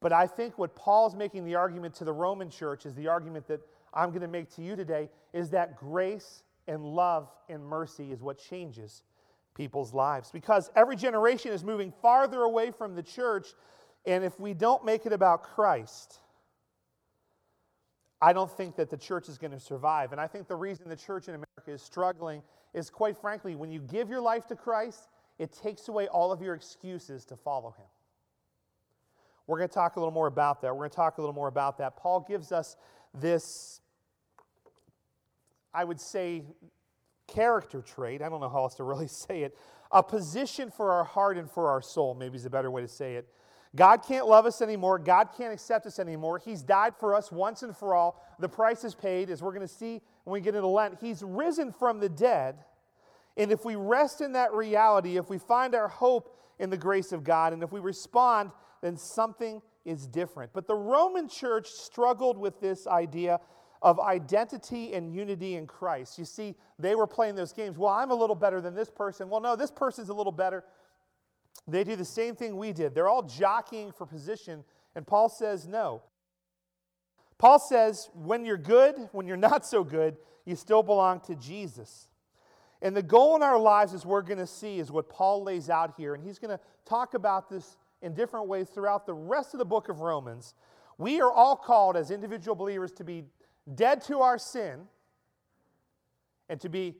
But 0.00 0.12
I 0.12 0.26
think 0.26 0.58
what 0.58 0.76
Paul's 0.76 1.16
making 1.16 1.46
the 1.46 1.54
argument 1.54 1.94
to 1.94 2.04
the 2.04 2.12
Roman 2.12 2.50
church 2.50 2.84
is 2.84 2.94
the 2.94 3.08
argument 3.08 3.48
that 3.48 3.60
I'm 3.94 4.10
going 4.10 4.22
to 4.22 4.28
make 4.28 4.54
to 4.56 4.62
you 4.62 4.76
today 4.76 5.08
is 5.32 5.50
that 5.50 5.76
grace 5.76 6.42
and 6.66 6.84
love 6.84 7.30
and 7.48 7.64
mercy 7.64 8.10
is 8.10 8.22
what 8.22 8.38
changes 8.38 9.02
people's 9.54 9.94
lives. 9.94 10.30
Because 10.30 10.70
every 10.74 10.96
generation 10.96 11.52
is 11.52 11.62
moving 11.62 11.92
farther 12.02 12.40
away 12.40 12.70
from 12.70 12.94
the 12.94 13.02
church, 13.02 13.48
and 14.04 14.24
if 14.24 14.38
we 14.40 14.52
don't 14.54 14.84
make 14.84 15.06
it 15.06 15.12
about 15.12 15.42
Christ, 15.42 16.18
I 18.20 18.32
don't 18.32 18.50
think 18.50 18.76
that 18.76 18.90
the 18.90 18.96
church 18.96 19.28
is 19.28 19.38
going 19.38 19.52
to 19.52 19.60
survive. 19.60 20.12
And 20.12 20.20
I 20.20 20.26
think 20.26 20.48
the 20.48 20.56
reason 20.56 20.88
the 20.88 20.96
church 20.96 21.28
in 21.28 21.34
America 21.34 21.72
is 21.72 21.82
struggling 21.82 22.42
is 22.72 22.90
quite 22.90 23.16
frankly, 23.16 23.54
when 23.54 23.70
you 23.70 23.80
give 23.80 24.08
your 24.08 24.20
life 24.20 24.46
to 24.46 24.56
Christ, 24.56 25.08
it 25.38 25.52
takes 25.52 25.88
away 25.88 26.08
all 26.08 26.32
of 26.32 26.40
your 26.40 26.54
excuses 26.54 27.24
to 27.26 27.36
follow 27.36 27.74
him. 27.76 27.86
We're 29.46 29.58
going 29.58 29.68
to 29.68 29.74
talk 29.74 29.96
a 29.96 30.00
little 30.00 30.14
more 30.14 30.26
about 30.26 30.62
that. 30.62 30.74
We're 30.74 30.80
going 30.80 30.90
to 30.90 30.96
talk 30.96 31.18
a 31.18 31.20
little 31.20 31.34
more 31.34 31.48
about 31.48 31.78
that. 31.78 31.96
Paul 31.96 32.24
gives 32.26 32.50
us 32.50 32.76
this, 33.12 33.80
I 35.74 35.84
would 35.84 36.00
say, 36.00 36.44
character 37.26 37.82
trait. 37.82 38.22
I 38.22 38.28
don't 38.28 38.40
know 38.40 38.48
how 38.48 38.62
else 38.62 38.74
to 38.76 38.84
really 38.84 39.08
say 39.08 39.42
it. 39.42 39.56
A 39.92 40.02
position 40.02 40.70
for 40.70 40.92
our 40.92 41.04
heart 41.04 41.36
and 41.36 41.50
for 41.50 41.68
our 41.68 41.82
soul, 41.82 42.14
maybe 42.14 42.36
is 42.36 42.46
a 42.46 42.50
better 42.50 42.70
way 42.70 42.82
to 42.82 42.88
say 42.88 43.16
it. 43.16 43.28
God 43.76 44.04
can't 44.06 44.26
love 44.26 44.46
us 44.46 44.62
anymore. 44.62 45.00
God 45.00 45.30
can't 45.36 45.52
accept 45.52 45.84
us 45.86 45.98
anymore. 45.98 46.38
He's 46.38 46.62
died 46.62 46.94
for 46.98 47.14
us 47.14 47.32
once 47.32 47.64
and 47.64 47.76
for 47.76 47.94
all. 47.94 48.24
The 48.38 48.48
price 48.48 48.84
is 48.84 48.94
paid, 48.94 49.30
as 49.30 49.42
we're 49.42 49.52
going 49.52 49.66
to 49.66 49.72
see 49.72 50.00
when 50.22 50.32
we 50.32 50.40
get 50.40 50.54
into 50.54 50.68
Lent. 50.68 50.98
He's 51.00 51.22
risen 51.24 51.72
from 51.72 51.98
the 51.98 52.08
dead. 52.08 52.56
And 53.36 53.50
if 53.50 53.64
we 53.64 53.74
rest 53.74 54.20
in 54.20 54.32
that 54.32 54.52
reality, 54.52 55.16
if 55.16 55.28
we 55.28 55.38
find 55.38 55.74
our 55.74 55.88
hope 55.88 56.36
in 56.60 56.70
the 56.70 56.76
grace 56.76 57.10
of 57.10 57.24
God, 57.24 57.52
and 57.52 57.64
if 57.64 57.72
we 57.72 57.80
respond, 57.80 58.52
then 58.80 58.96
something 58.96 59.60
is 59.84 60.06
different. 60.06 60.52
But 60.52 60.68
the 60.68 60.76
Roman 60.76 61.28
church 61.28 61.68
struggled 61.68 62.38
with 62.38 62.60
this 62.60 62.86
idea 62.86 63.40
of 63.84 64.00
identity 64.00 64.94
and 64.94 65.14
unity 65.14 65.56
in 65.56 65.66
Christ. 65.66 66.18
You 66.18 66.24
see, 66.24 66.56
they 66.78 66.94
were 66.94 67.06
playing 67.06 67.34
those 67.34 67.52
games. 67.52 67.76
Well, 67.76 67.90
I'm 67.90 68.10
a 68.10 68.14
little 68.14 68.34
better 68.34 68.62
than 68.62 68.74
this 68.74 68.90
person. 68.90 69.28
Well, 69.28 69.42
no, 69.42 69.54
this 69.56 69.70
person's 69.70 70.08
a 70.08 70.14
little 70.14 70.32
better. 70.32 70.64
They 71.68 71.84
do 71.84 71.94
the 71.94 72.04
same 72.04 72.34
thing 72.34 72.56
we 72.56 72.72
did. 72.72 72.94
They're 72.94 73.10
all 73.10 73.22
jockeying 73.22 73.92
for 73.92 74.06
position, 74.06 74.64
and 74.96 75.06
Paul 75.06 75.28
says 75.28 75.68
no. 75.68 76.02
Paul 77.36 77.58
says, 77.58 78.08
when 78.14 78.46
you're 78.46 78.56
good, 78.56 78.96
when 79.12 79.26
you're 79.26 79.36
not 79.36 79.66
so 79.66 79.84
good, 79.84 80.16
you 80.46 80.56
still 80.56 80.82
belong 80.82 81.20
to 81.20 81.34
Jesus. 81.34 82.08
And 82.80 82.96
the 82.96 83.02
goal 83.02 83.36
in 83.36 83.42
our 83.42 83.58
lives, 83.58 83.92
as 83.92 84.06
we're 84.06 84.22
going 84.22 84.38
to 84.38 84.46
see, 84.46 84.78
is 84.78 84.90
what 84.90 85.10
Paul 85.10 85.42
lays 85.42 85.68
out 85.68 85.94
here. 85.96 86.14
And 86.14 86.24
he's 86.24 86.38
going 86.38 86.56
to 86.56 86.60
talk 86.86 87.14
about 87.14 87.50
this 87.50 87.76
in 88.02 88.14
different 88.14 88.46
ways 88.46 88.68
throughout 88.68 89.04
the 89.04 89.14
rest 89.14 89.52
of 89.52 89.58
the 89.58 89.64
book 89.64 89.88
of 89.88 90.00
Romans. 90.00 90.54
We 90.96 91.20
are 91.20 91.32
all 91.32 91.56
called 91.56 91.96
as 91.96 92.10
individual 92.10 92.54
believers 92.54 92.92
to 92.92 93.04
be 93.04 93.24
dead 93.72 94.02
to 94.02 94.20
our 94.20 94.38
sin 94.38 94.80
and 96.48 96.60
to 96.60 96.68
be 96.68 96.96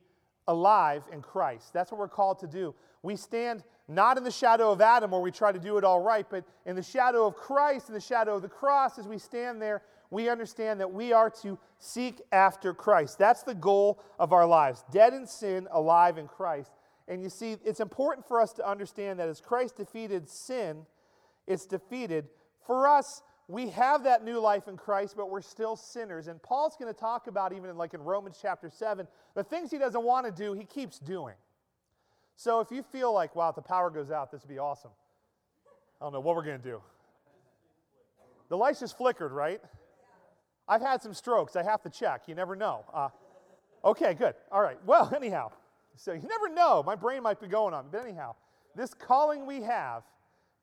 alive 0.46 1.02
in 1.12 1.22
Christ. 1.22 1.72
That's 1.72 1.90
what 1.90 1.98
we're 1.98 2.08
called 2.08 2.38
to 2.40 2.46
do. 2.46 2.74
We 3.02 3.16
stand 3.16 3.62
not 3.88 4.16
in 4.16 4.24
the 4.24 4.30
shadow 4.30 4.72
of 4.72 4.80
Adam 4.80 5.10
where 5.10 5.20
we 5.20 5.30
try 5.30 5.52
to 5.52 5.58
do 5.58 5.76
it 5.76 5.84
all 5.84 6.00
right, 6.00 6.26
but 6.28 6.44
in 6.64 6.76
the 6.76 6.82
shadow 6.82 7.26
of 7.26 7.36
Christ, 7.36 7.88
in 7.88 7.94
the 7.94 8.00
shadow 8.00 8.36
of 8.36 8.42
the 8.42 8.48
cross, 8.48 8.98
as 8.98 9.06
we 9.06 9.18
stand 9.18 9.60
there, 9.60 9.82
we 10.10 10.28
understand 10.28 10.80
that 10.80 10.92
we 10.92 11.12
are 11.12 11.28
to 11.42 11.58
seek 11.78 12.22
after 12.32 12.72
Christ. 12.72 13.18
That's 13.18 13.42
the 13.42 13.54
goal 13.54 14.02
of 14.18 14.32
our 14.32 14.46
lives 14.46 14.84
dead 14.90 15.12
in 15.12 15.26
sin, 15.26 15.68
alive 15.70 16.18
in 16.18 16.28
Christ. 16.28 16.70
And 17.08 17.22
you 17.22 17.28
see, 17.28 17.56
it's 17.64 17.80
important 17.80 18.26
for 18.26 18.40
us 18.40 18.52
to 18.54 18.66
understand 18.66 19.18
that 19.18 19.28
as 19.28 19.40
Christ 19.40 19.76
defeated 19.76 20.28
sin, 20.28 20.86
it's 21.46 21.66
defeated. 21.66 22.28
For 22.66 22.88
us, 22.88 23.22
we 23.46 23.68
have 23.70 24.04
that 24.04 24.24
new 24.24 24.38
life 24.38 24.68
in 24.68 24.76
Christ, 24.76 25.14
but 25.16 25.30
we're 25.30 25.42
still 25.42 25.76
sinners. 25.76 26.28
And 26.28 26.42
Paul's 26.42 26.76
going 26.78 26.92
to 26.92 26.98
talk 26.98 27.26
about, 27.26 27.52
even 27.52 27.68
in, 27.68 27.76
like 27.76 27.92
in 27.92 28.02
Romans 28.02 28.38
chapter 28.40 28.70
7, 28.70 29.06
the 29.34 29.44
things 29.44 29.70
he 29.70 29.78
doesn't 29.78 30.02
want 30.02 30.24
to 30.24 30.32
do, 30.32 30.54
he 30.54 30.64
keeps 30.64 30.98
doing. 30.98 31.34
So 32.36 32.60
if 32.60 32.70
you 32.70 32.82
feel 32.82 33.12
like, 33.12 33.36
wow, 33.36 33.50
if 33.50 33.54
the 33.54 33.62
power 33.62 33.90
goes 33.90 34.10
out, 34.10 34.32
this 34.32 34.42
would 34.42 34.48
be 34.48 34.58
awesome. 34.58 34.90
I 36.00 36.06
don't 36.06 36.12
know 36.12 36.20
what 36.20 36.36
we're 36.36 36.44
going 36.44 36.60
to 36.60 36.68
do. 36.68 36.80
The 38.48 38.56
lights 38.56 38.80
just 38.80 38.96
flickered, 38.96 39.32
right? 39.32 39.60
I've 40.66 40.80
had 40.80 41.02
some 41.02 41.14
strokes. 41.14 41.56
I 41.56 41.62
have 41.62 41.82
to 41.82 41.90
check. 41.90 42.22
You 42.26 42.34
never 42.34 42.56
know. 42.56 42.84
Uh, 42.92 43.08
okay, 43.84 44.14
good. 44.14 44.34
All 44.50 44.62
right. 44.62 44.78
Well, 44.86 45.12
anyhow, 45.16 45.52
so 45.96 46.12
you 46.12 46.26
never 46.26 46.48
know. 46.48 46.82
My 46.82 46.94
brain 46.94 47.22
might 47.22 47.40
be 47.40 47.46
going 47.46 47.74
on. 47.74 47.86
But 47.92 48.04
anyhow, 48.04 48.34
this 48.74 48.94
calling 48.94 49.46
we 49.46 49.62
have 49.62 50.02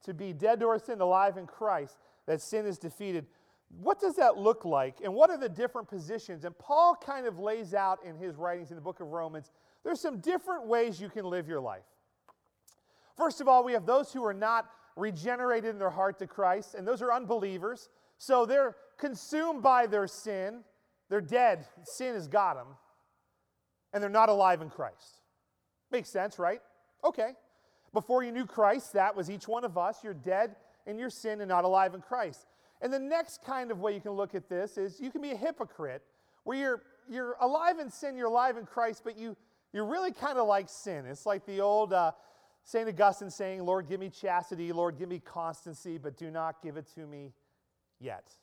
to 0.05 0.13
be 0.13 0.33
dead 0.33 0.59
to 0.59 0.67
our 0.67 0.79
sin, 0.79 1.00
alive 1.00 1.38
in 1.38 1.45
Christ, 1.45 1.97
that 2.27 2.41
sin 2.41 2.65
is 2.65 2.77
defeated. 2.77 3.25
What 3.69 3.99
does 3.99 4.15
that 4.17 4.37
look 4.37 4.65
like? 4.65 4.97
And 5.03 5.13
what 5.13 5.29
are 5.29 5.37
the 5.37 5.49
different 5.49 5.87
positions? 5.87 6.43
And 6.45 6.57
Paul 6.57 6.95
kind 6.95 7.25
of 7.25 7.39
lays 7.39 7.73
out 7.73 7.99
in 8.05 8.17
his 8.17 8.35
writings 8.35 8.69
in 8.71 8.75
the 8.75 8.81
book 8.81 8.99
of 8.99 9.07
Romans 9.07 9.51
there's 9.83 9.99
some 9.99 10.19
different 10.19 10.67
ways 10.67 11.01
you 11.01 11.09
can 11.09 11.25
live 11.25 11.47
your 11.47 11.59
life. 11.59 11.83
First 13.17 13.41
of 13.41 13.47
all, 13.47 13.63
we 13.63 13.73
have 13.73 13.85
those 13.85 14.13
who 14.13 14.23
are 14.23 14.33
not 14.33 14.69
regenerated 14.95 15.69
in 15.71 15.79
their 15.79 15.89
heart 15.89 16.19
to 16.19 16.27
Christ, 16.27 16.75
and 16.75 16.87
those 16.87 17.01
are 17.01 17.11
unbelievers. 17.11 17.89
So 18.17 18.45
they're 18.45 18.75
consumed 18.97 19.63
by 19.63 19.87
their 19.87 20.07
sin. 20.07 20.63
They're 21.09 21.21
dead. 21.21 21.65
Sin 21.83 22.13
has 22.13 22.27
got 22.27 22.55
them. 22.55 22.67
And 23.93 24.01
they're 24.01 24.09
not 24.09 24.29
alive 24.29 24.61
in 24.61 24.69
Christ. 24.69 25.21
Makes 25.91 26.09
sense, 26.09 26.39
right? 26.39 26.61
Okay. 27.03 27.31
Before 27.93 28.23
you 28.23 28.31
knew 28.31 28.45
Christ, 28.45 28.93
that 28.93 29.15
was 29.15 29.29
each 29.29 29.47
one 29.47 29.65
of 29.65 29.77
us. 29.77 29.97
You're 30.03 30.13
dead 30.13 30.55
in 30.91 31.00
your 31.00 31.10
sin 31.10 31.41
and 31.41 31.50
not 31.50 31.63
alive 31.63 31.95
in 31.95 32.01
Christ. 32.01 32.45
And 32.81 32.93
the 32.93 33.00
next 33.00 33.43
kind 33.43 33.71
of 33.71 33.79
way 33.79 33.95
you 33.95 34.01
can 34.01 34.12
look 34.12 34.36
at 34.36 34.48
this 34.48 34.77
is 34.77 35.00
you 35.00 35.10
can 35.10 35.21
be 35.21 35.31
a 35.31 35.36
hypocrite 35.36 36.03
where 36.43 36.57
you're, 36.57 36.81
you're 37.10 37.36
alive 37.41 37.79
in 37.79 37.89
sin, 37.89 38.15
you're 38.15 38.27
alive 38.27 38.57
in 38.57 38.65
Christ, 38.65 39.01
but 39.03 39.17
you 39.17 39.36
you're 39.74 39.86
really 39.86 40.12
kind 40.12 40.38
of 40.38 40.48
like 40.48 40.67
sin. 40.69 41.05
It's 41.05 41.25
like 41.25 41.45
the 41.45 41.62
old 41.62 41.93
uh, 41.93 42.12
St. 42.63 42.88
Augustine 42.88 43.29
saying, 43.29 43.63
Lord, 43.63 43.88
give 43.88 44.00
me 44.00 44.10
chastity, 44.10 44.71
Lord, 44.71 44.98
give 44.98 45.10
me 45.10 45.19
constancy, 45.19 45.98
but 45.98 46.17
do 46.17 46.29
not 46.29 46.62
give 46.62 46.77
it 46.77 46.88
to 46.95 47.07
me 47.07 47.31
yet. 48.00 48.33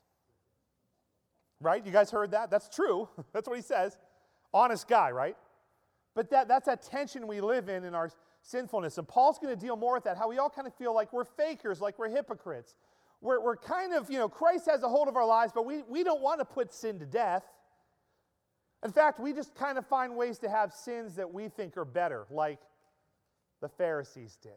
Right? 1.61 1.85
You 1.85 1.93
guys 1.93 2.11
heard 2.11 2.31
that? 2.31 2.51
That's 2.51 2.69
true. 2.69 3.09
that's 3.33 3.49
what 3.49 3.57
he 3.57 3.63
says. 3.63 3.99
Honest 4.55 4.89
guy, 4.89 5.11
right? 5.11 5.37
But 6.15 6.31
that, 6.31 6.49
that's 6.49 6.67
that 6.67 6.83
tension 6.83 7.27
we 7.27 7.41
live 7.41 7.69
in 7.69 7.85
in 7.85 7.95
our 7.95 8.11
sinfulness. 8.49 8.99
And 8.99 9.07
Paul's 9.07 9.39
going 9.39 9.55
to 9.55 9.61
deal 9.61 9.77
more 9.77 9.95
with 9.95 10.05
that, 10.05 10.17
how 10.17 10.29
we 10.29 10.39
all 10.39 10.51
kind 10.51 10.67
of 10.67 10.75
feel 10.75 10.95
like 10.95 11.13
we're 11.13 11.25
fakers, 11.25 11.81
like 11.81 11.99
we're 11.99 12.09
hypocrites. 12.09 12.77
We're, 13.21 13.41
we're 13.41 13.57
kind 13.57 13.93
of, 13.93 14.11
you 14.11 14.19
know, 14.19 14.29
Christ 14.29 14.67
has 14.67 14.83
a 14.83 14.89
hold 14.89 15.09
of 15.09 15.17
our 15.17 15.27
lives, 15.27 15.53
but 15.55 15.67
we, 15.67 15.83
we 15.89 16.05
don't 16.05 16.23
want 16.23 16.41
to 16.41 16.45
put 16.45 16.73
sin 16.73 16.99
to 17.01 17.07
death. 17.07 17.45
In 18.85 18.93
fact, 18.93 19.19
we 19.19 19.33
just 19.33 19.55
kind 19.55 19.77
of 19.77 19.87
find 19.87 20.17
ways 20.17 20.39
to 20.39 20.49
have 20.49 20.73
sins 20.73 21.17
that 21.17 21.33
we 21.33 21.49
think 21.49 21.77
are 21.77 21.85
better, 21.85 22.27
like 22.31 22.61
the 23.61 23.69
Pharisees 23.69 24.39
did. 24.41 24.53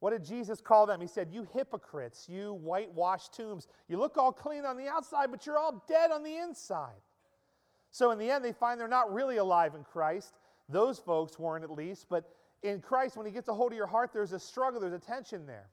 What 0.00 0.10
did 0.10 0.24
Jesus 0.24 0.60
call 0.60 0.86
them? 0.86 1.00
He 1.00 1.06
said, 1.06 1.28
You 1.32 1.46
hypocrites, 1.52 2.28
you 2.28 2.54
whitewashed 2.54 3.34
tombs. 3.34 3.66
You 3.88 3.98
look 3.98 4.16
all 4.16 4.32
clean 4.32 4.64
on 4.64 4.76
the 4.76 4.88
outside, 4.88 5.30
but 5.30 5.46
you're 5.46 5.58
all 5.58 5.84
dead 5.88 6.10
on 6.10 6.22
the 6.22 6.36
inside. 6.36 7.00
So, 7.90 8.10
in 8.10 8.18
the 8.18 8.30
end, 8.30 8.44
they 8.44 8.52
find 8.52 8.80
they're 8.80 8.86
not 8.86 9.12
really 9.12 9.38
alive 9.38 9.74
in 9.74 9.82
Christ. 9.82 10.34
Those 10.68 10.98
folks 10.98 11.38
weren't, 11.38 11.64
at 11.64 11.70
least. 11.70 12.06
But 12.08 12.28
in 12.62 12.80
Christ, 12.80 13.16
when 13.16 13.26
He 13.26 13.32
gets 13.32 13.48
a 13.48 13.54
hold 13.54 13.72
of 13.72 13.76
your 13.76 13.86
heart, 13.86 14.10
there's 14.12 14.32
a 14.32 14.38
struggle, 14.38 14.80
there's 14.80 14.92
a 14.92 14.98
tension 14.98 15.46
there. 15.46 15.68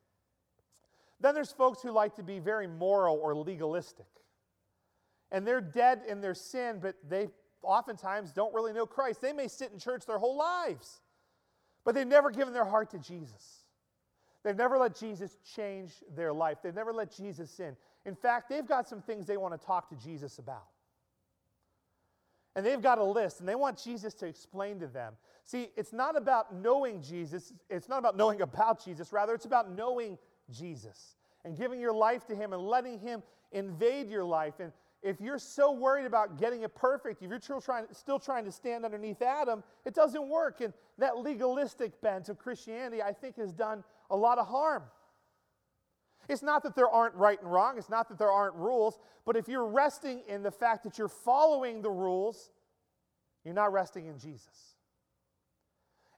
Then 1.19 1.33
there's 1.33 1.51
folks 1.51 1.81
who 1.81 1.91
like 1.91 2.15
to 2.15 2.23
be 2.23 2.39
very 2.39 2.67
moral 2.67 3.17
or 3.21 3.35
legalistic 3.35 4.07
and 5.31 5.45
they're 5.45 5.61
dead 5.61 6.01
in 6.07 6.21
their 6.21 6.33
sin, 6.33 6.79
but 6.81 6.95
they 7.07 7.27
oftentimes 7.61 8.31
don't 8.31 8.53
really 8.53 8.73
know 8.73 8.85
Christ. 8.85 9.21
They 9.21 9.33
may 9.33 9.47
sit 9.47 9.71
in 9.71 9.79
church 9.79 10.05
their 10.05 10.19
whole 10.19 10.37
lives, 10.37 11.01
but 11.83 11.95
they've 11.95 12.07
never 12.07 12.31
given 12.31 12.53
their 12.53 12.65
heart 12.65 12.91
to 12.91 12.99
Jesus. 12.99 13.65
They've 14.43 14.55
never 14.55 14.77
let 14.77 14.95
Jesus 14.95 15.37
change 15.55 15.91
their 16.15 16.31
life. 16.31 16.59
They've 16.63 16.75
never 16.75 16.93
let 16.93 17.11
Jesus 17.11 17.59
in. 17.59 17.75
In 18.05 18.15
fact, 18.15 18.47
they've 18.49 18.65
got 18.65 18.87
some 18.87 19.01
things 19.01 19.25
they 19.25 19.37
want 19.37 19.59
to 19.59 19.65
talk 19.65 19.89
to 19.89 19.95
Jesus 19.95 20.37
about. 20.37 20.67
And 22.55 22.65
they've 22.65 22.81
got 22.81 22.99
a 22.99 23.03
list, 23.03 23.41
and 23.41 23.49
they 23.49 23.55
want 23.55 23.77
Jesus 23.77 24.13
to 24.15 24.25
explain 24.25 24.79
to 24.79 24.87
them. 24.87 25.13
See, 25.43 25.69
it's 25.75 25.91
not 25.91 26.17
about 26.17 26.55
knowing 26.55 27.01
Jesus, 27.01 27.53
it's 27.69 27.89
not 27.89 27.99
about 27.99 28.15
knowing 28.15 28.41
about 28.41 28.83
Jesus. 28.83 29.11
Rather, 29.11 29.33
it's 29.33 29.45
about 29.45 29.69
knowing 29.69 30.17
Jesus 30.49 31.17
and 31.43 31.57
giving 31.57 31.79
your 31.79 31.93
life 31.93 32.25
to 32.27 32.35
Him 32.35 32.53
and 32.53 32.61
letting 32.61 32.97
Him 32.99 33.21
invade 33.51 34.09
your 34.09 34.23
life. 34.23 34.55
And 34.59 34.71
if 35.03 35.21
you're 35.21 35.37
so 35.37 35.71
worried 35.71 36.05
about 36.05 36.39
getting 36.39 36.63
it 36.63 36.73
perfect, 36.73 37.21
if 37.21 37.29
you're 37.29 37.39
still 37.91 38.19
trying, 38.19 38.45
to 38.45 38.51
stand 38.51 38.85
underneath 38.85 39.21
Adam, 39.21 39.63
it 39.85 39.93
doesn't 39.93 40.27
work. 40.27 40.61
And 40.61 40.73
that 40.97 41.17
legalistic 41.17 42.01
bent 42.01 42.29
of 42.29 42.39
Christianity, 42.39 43.03
I 43.03 43.13
think, 43.13 43.35
has 43.35 43.51
done 43.51 43.83
a 44.09 44.15
lot 44.15 44.39
of 44.39 44.47
harm. 44.47 44.83
It's 46.29 46.43
not 46.43 46.63
that 46.63 46.75
there 46.75 46.89
aren't 46.89 47.15
right 47.15 47.41
and 47.41 47.51
wrong, 47.51 47.77
it's 47.77 47.89
not 47.89 48.09
that 48.09 48.17
there 48.17 48.31
aren't 48.31 48.55
rules, 48.55 48.99
but 49.25 49.35
if 49.35 49.47
you're 49.47 49.65
resting 49.65 50.21
in 50.27 50.43
the 50.43 50.51
fact 50.51 50.83
that 50.83 50.97
you're 50.97 51.07
following 51.07 51.81
the 51.81 51.91
rules, 51.91 52.51
you're 53.43 53.53
not 53.53 53.71
resting 53.71 54.07
in 54.07 54.17
Jesus. 54.17 54.75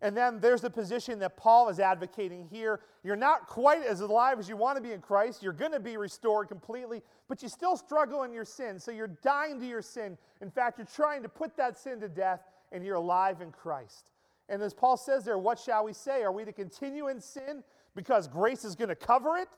And 0.02 0.16
then 0.16 0.40
there's 0.40 0.62
the 0.62 0.70
position 0.70 1.20
that 1.20 1.38
Paul 1.38 1.70
is 1.70 1.80
advocating 1.80 2.48
here. 2.52 2.82
You're 3.04 3.16
not 3.16 3.48
quite 3.48 3.84
as 3.84 4.02
alive 4.02 4.38
as 4.38 4.48
you 4.48 4.56
want 4.56 4.78
to 4.78 4.82
be 4.82 4.92
in 4.92 5.02
Christ. 5.02 5.42
You're 5.42 5.54
going 5.54 5.72
to 5.72 5.80
be 5.80 5.98
restored 5.98 6.48
completely, 6.48 7.02
but 7.28 7.42
you 7.42 7.50
still 7.50 7.76
struggle 7.76 8.24
in 8.24 8.32
your 8.32 8.46
sin. 8.46 8.80
So 8.80 8.92
you're 8.92 9.08
dying 9.08 9.60
to 9.60 9.66
your 9.66 9.82
sin. 9.82 10.18
In 10.42 10.52
fact, 10.52 10.78
you're 10.78 10.88
trying 10.88 11.24
to 11.24 11.30
put 11.30 11.58
that 11.58 11.80
sin 11.80 12.00
to 12.02 12.08
death, 12.08 12.42
and 12.72 12.86
you're 12.86 12.96
alive 12.96 13.42
in 13.42 13.52
Christ. 13.52 14.12
And 14.50 14.62
as 14.62 14.74
Paul 14.74 14.98
says 14.98 15.26
there, 15.26 15.38
what 15.40 15.60
shall 15.60 15.84
we 15.84 15.94
say? 15.94 16.22
Are 16.22 16.32
we 16.32 16.46
to 16.46 16.54
continue 16.54 17.08
in 17.08 17.20
sin 17.20 17.64
because 17.96 18.28
grace 18.28 18.64
is 18.64 18.76
going 18.76 18.90
to 18.90 18.96
cover 18.96 19.38
it? 19.38 19.50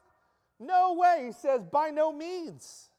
No 0.60 0.94
way. 0.94 1.24
He 1.28 1.32
says, 1.32 1.64
by 1.64 1.90
no 1.90 2.12
means. 2.12 2.90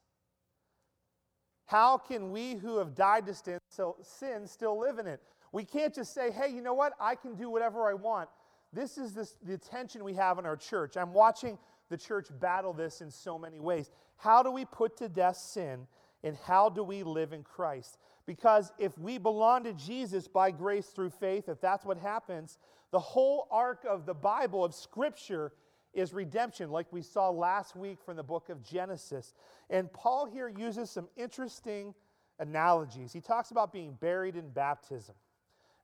How 1.67 1.99
can 1.99 2.33
we 2.33 2.55
who 2.55 2.79
have 2.79 2.95
died 2.95 3.27
to 3.27 3.61
sin 4.03 4.47
still 4.47 4.79
live 4.79 4.99
in 4.99 5.07
it? 5.07 5.21
We 5.53 5.65
can't 5.65 5.95
just 5.95 6.15
say, 6.15 6.31
hey, 6.31 6.49
you 6.49 6.63
know 6.63 6.75
what? 6.75 6.95
I 7.01 7.15
can 7.15 7.35
do 7.35 7.51
whatever 7.51 7.89
I 7.89 7.95
want. 7.95 8.29
This 8.73 8.99
is 8.99 9.15
this, 9.15 9.37
the 9.45 9.59
tension 9.59 10.05
we 10.05 10.15
have 10.15 10.39
in 10.39 10.47
our 10.47 10.57
church. 10.57 10.97
I'm 10.97 11.13
watching 11.13 11.59
the 11.89 11.97
church 11.97 12.29
battle 12.41 12.73
this 12.73 13.01
in 13.01 13.11
so 13.11 13.39
many 13.39 13.61
ways. 13.61 13.91
How 14.17 14.43
do 14.43 14.51
we 14.51 14.65
put 14.65 14.97
to 14.99 15.09
death 15.09 15.37
sin 15.37 15.87
and 16.23 16.37
how 16.45 16.69
do 16.69 16.83
we 16.85 17.03
live 17.03 17.33
in 17.33 17.43
Christ? 17.43 17.99
Because 18.27 18.73
if 18.79 18.97
we 18.97 19.19
belong 19.19 19.65
to 19.65 19.73
Jesus 19.73 20.29
by 20.29 20.53
grace 20.53 20.87
through 20.87 21.11
faith, 21.11 21.49
if 21.49 21.61
that's 21.61 21.85
what 21.85 21.99
happens, 21.99 22.59
the 22.93 23.01
whole 23.01 23.49
arc 23.51 23.85
of 23.89 24.07
the 24.07 24.15
Bible, 24.15 24.65
of 24.65 24.75
Scripture, 24.75 25.53
is 25.93 26.13
redemption, 26.13 26.71
like 26.71 26.87
we 26.93 27.03
saw 27.03 27.31
last 27.31 27.75
week 27.77 27.99
from 28.01 28.17
the 28.17 28.23
book 28.23 28.49
of 28.49 28.63
Genesis. 28.63 29.35
And 29.69 29.93
Paul 29.93 30.27
here 30.27 30.49
uses 30.49 30.91
some 30.91 31.09
interesting 31.17 31.95
analogies. 32.39 33.13
He 33.13 33.21
talks 33.21 33.51
about 33.51 33.73
being 33.73 33.95
buried 34.01 34.37
in 34.37 34.49
baptism. 34.51 35.15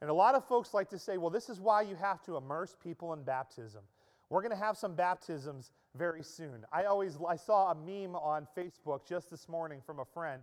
And 0.00 0.10
a 0.10 0.14
lot 0.14 0.34
of 0.34 0.46
folks 0.46 0.74
like 0.74 0.90
to 0.90 0.98
say, 0.98 1.16
well, 1.16 1.30
this 1.30 1.48
is 1.48 1.60
why 1.60 1.82
you 1.82 1.96
have 1.96 2.22
to 2.24 2.36
immerse 2.36 2.76
people 2.82 3.12
in 3.12 3.22
baptism. 3.22 3.82
We're 4.28 4.42
going 4.42 4.50
to 4.50 4.62
have 4.64 4.76
some 4.76 4.94
baptisms 4.94 5.72
very 5.94 6.22
soon. 6.22 6.64
I 6.72 6.84
always 6.84 7.16
I 7.26 7.36
saw 7.36 7.70
a 7.70 7.74
meme 7.74 8.14
on 8.16 8.46
Facebook 8.56 9.06
just 9.08 9.30
this 9.30 9.48
morning 9.48 9.80
from 9.84 10.00
a 10.00 10.04
friend. 10.04 10.42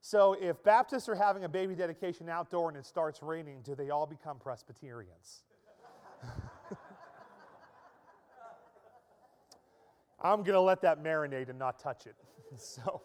So 0.00 0.36
if 0.38 0.62
Baptists 0.62 1.08
are 1.08 1.14
having 1.14 1.44
a 1.44 1.48
baby 1.48 1.74
dedication 1.74 2.28
outdoor 2.28 2.68
and 2.68 2.76
it 2.76 2.84
starts 2.84 3.22
raining, 3.22 3.62
do 3.62 3.74
they 3.74 3.88
all 3.88 4.06
become 4.06 4.38
Presbyterians? 4.38 5.44
I'm 10.24 10.38
going 10.38 10.54
to 10.54 10.60
let 10.60 10.80
that 10.82 11.04
marinate 11.04 11.50
and 11.50 11.58
not 11.58 11.78
touch 11.78 12.06
it. 12.06 12.16
so 12.56 13.02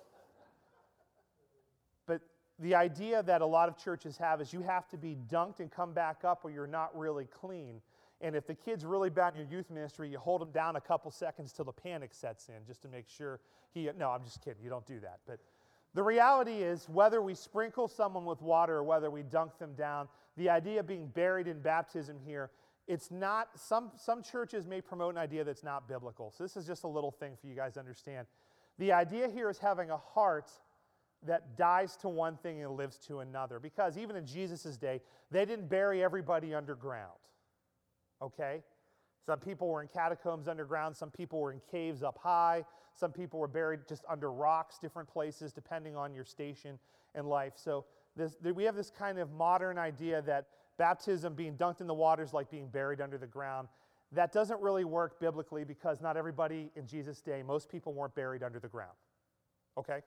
but 2.07 2.21
the 2.57 2.73
idea 2.73 3.21
that 3.21 3.41
a 3.41 3.45
lot 3.45 3.69
of 3.69 3.77
churches 3.77 4.17
have 4.17 4.41
is 4.41 4.51
you 4.51 4.61
have 4.61 4.87
to 4.89 4.97
be 4.97 5.15
dunked 5.29 5.59
and 5.59 5.69
come 5.69 5.93
back 5.93 6.23
up 6.23 6.43
or 6.43 6.49
you're 6.49 6.65
not 6.65 6.97
really 6.97 7.25
clean. 7.25 7.81
And 8.21 8.35
if 8.35 8.47
the 8.47 8.55
kid's 8.55 8.83
really 8.83 9.09
bad 9.09 9.35
in 9.35 9.41
your 9.41 9.59
youth 9.59 9.69
ministry, 9.69 10.09
you 10.09 10.17
hold 10.17 10.41
him 10.41 10.51
down 10.51 10.75
a 10.75 10.81
couple 10.81 11.11
seconds 11.11 11.53
till 11.53 11.65
the 11.65 11.71
panic 11.71 12.13
sets 12.13 12.49
in 12.49 12.65
just 12.65 12.81
to 12.81 12.87
make 12.87 13.07
sure 13.07 13.39
he. 13.73 13.89
No, 13.97 14.09
I'm 14.09 14.23
just 14.23 14.41
kidding. 14.41 14.61
You 14.63 14.69
don't 14.69 14.85
do 14.85 14.99
that. 15.01 15.19
But 15.27 15.39
the 15.93 16.03
reality 16.03 16.63
is, 16.63 16.89
whether 16.89 17.21
we 17.21 17.33
sprinkle 17.33 17.87
someone 17.87 18.25
with 18.25 18.41
water 18.41 18.77
or 18.77 18.83
whether 18.83 19.09
we 19.09 19.23
dunk 19.23 19.57
them 19.57 19.73
down, 19.75 20.07
the 20.35 20.49
idea 20.49 20.81
of 20.81 20.87
being 20.87 21.07
buried 21.07 21.47
in 21.47 21.59
baptism 21.61 22.17
here, 22.25 22.49
it's 22.89 23.11
not, 23.11 23.49
some, 23.53 23.91
some 23.97 24.23
churches 24.23 24.65
may 24.65 24.81
promote 24.81 25.13
an 25.13 25.19
idea 25.19 25.43
that's 25.43 25.63
not 25.63 25.87
biblical. 25.87 26.33
So 26.35 26.43
this 26.43 26.57
is 26.57 26.65
just 26.65 26.83
a 26.83 26.87
little 26.87 27.11
thing 27.11 27.37
for 27.39 27.45
you 27.45 27.53
guys 27.53 27.75
to 27.75 27.79
understand. 27.79 28.25
The 28.79 28.91
idea 28.93 29.29
here 29.29 29.47
is 29.47 29.59
having 29.59 29.91
a 29.91 29.97
heart 29.97 30.49
that 31.27 31.55
dies 31.55 31.95
to 31.97 32.09
one 32.09 32.35
thing 32.37 32.63
and 32.63 32.71
lives 32.71 32.97
to 33.07 33.19
another. 33.19 33.59
Because 33.59 33.95
even 33.95 34.15
in 34.15 34.25
Jesus' 34.25 34.75
day, 34.75 35.01
they 35.29 35.45
didn't 35.45 35.69
bury 35.69 36.03
everybody 36.03 36.55
underground. 36.55 37.19
Okay? 38.23 38.63
Some 39.23 39.37
people 39.37 39.67
were 39.67 39.83
in 39.83 39.87
catacombs 39.87 40.47
underground, 40.47 40.97
some 40.97 41.11
people 41.11 41.39
were 41.39 41.51
in 41.51 41.61
caves 41.69 42.01
up 42.01 42.17
high, 42.17 42.65
some 42.95 43.11
people 43.11 43.39
were 43.39 43.47
buried 43.47 43.81
just 43.87 44.03
under 44.09 44.31
rocks, 44.31 44.79
different 44.79 45.07
places, 45.07 45.53
depending 45.53 45.95
on 45.95 46.15
your 46.15 46.25
station 46.25 46.79
in 47.13 47.27
life. 47.27 47.53
So 47.55 47.85
this, 48.15 48.35
we 48.55 48.63
have 48.63 48.75
this 48.75 48.89
kind 48.89 49.19
of 49.19 49.31
modern 49.31 49.77
idea 49.77 50.23
that 50.23 50.47
baptism, 50.79 51.35
being 51.35 51.55
dunked 51.55 51.81
in 51.81 51.85
the 51.85 51.93
water, 51.93 52.23
is 52.23 52.33
like 52.33 52.49
being 52.49 52.67
buried 52.67 53.01
under 53.01 53.19
the 53.19 53.27
ground. 53.27 53.67
That 54.11 54.31
doesn't 54.31 54.59
really 54.59 54.85
work 54.85 55.19
biblically 55.19 55.63
because 55.63 56.01
not 56.01 56.17
everybody 56.17 56.71
in 56.75 56.87
Jesus' 56.87 57.21
day, 57.21 57.43
most 57.43 57.69
people 57.69 57.93
weren't 57.93 58.15
buried 58.15 58.41
under 58.41 58.59
the 58.59 58.67
ground. 58.67 58.97
Okay? 59.77 59.99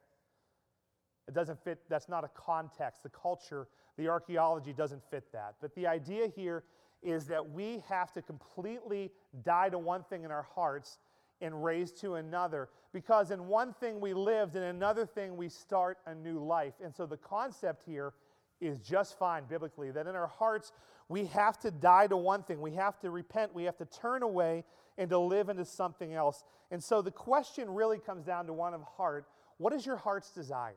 It 1.28 1.34
doesn't 1.34 1.62
fit, 1.62 1.78
that's 1.88 2.08
not 2.08 2.24
a 2.24 2.30
context. 2.34 3.04
The 3.04 3.10
culture, 3.10 3.68
the 3.96 4.08
archaeology 4.08 4.72
doesn't 4.72 5.02
fit 5.08 5.30
that. 5.32 5.54
But 5.60 5.72
the 5.76 5.86
idea 5.86 6.26
here 6.34 6.64
is 7.00 7.26
that 7.26 7.50
we 7.50 7.84
have 7.88 8.12
to 8.14 8.22
completely 8.22 9.12
die 9.44 9.68
to 9.68 9.78
one 9.78 10.02
thing 10.02 10.24
in 10.24 10.32
our 10.32 10.46
hearts 10.54 10.98
and 11.40 11.62
raise 11.62 11.92
to 11.92 12.14
another. 12.14 12.70
Because 12.92 13.30
in 13.30 13.46
one 13.46 13.72
thing 13.72 14.00
we 14.00 14.14
lived, 14.14 14.56
in 14.56 14.62
another 14.62 15.06
thing 15.06 15.36
we 15.36 15.48
start 15.48 15.98
a 16.06 16.14
new 16.14 16.38
life. 16.38 16.74
And 16.82 16.94
so 16.94 17.06
the 17.06 17.16
concept 17.16 17.82
here 17.84 18.14
is 18.62 18.78
just 18.78 19.18
fine 19.18 19.44
biblically 19.48 19.90
that 19.90 20.06
in 20.06 20.14
our 20.14 20.28
hearts 20.28 20.72
we 21.08 21.26
have 21.26 21.58
to 21.58 21.70
die 21.70 22.06
to 22.06 22.16
one 22.16 22.42
thing. 22.42 22.60
We 22.60 22.72
have 22.72 22.98
to 23.00 23.10
repent. 23.10 23.54
We 23.54 23.64
have 23.64 23.76
to 23.78 23.84
turn 23.84 24.22
away 24.22 24.64
and 24.96 25.10
to 25.10 25.18
live 25.18 25.48
into 25.48 25.64
something 25.64 26.14
else. 26.14 26.44
And 26.70 26.82
so 26.82 27.02
the 27.02 27.10
question 27.10 27.68
really 27.68 27.98
comes 27.98 28.24
down 28.24 28.46
to 28.46 28.52
one 28.52 28.72
of 28.72 28.82
heart. 28.82 29.26
What 29.58 29.72
is 29.72 29.84
your 29.84 29.96
heart's 29.96 30.30
desire? 30.30 30.76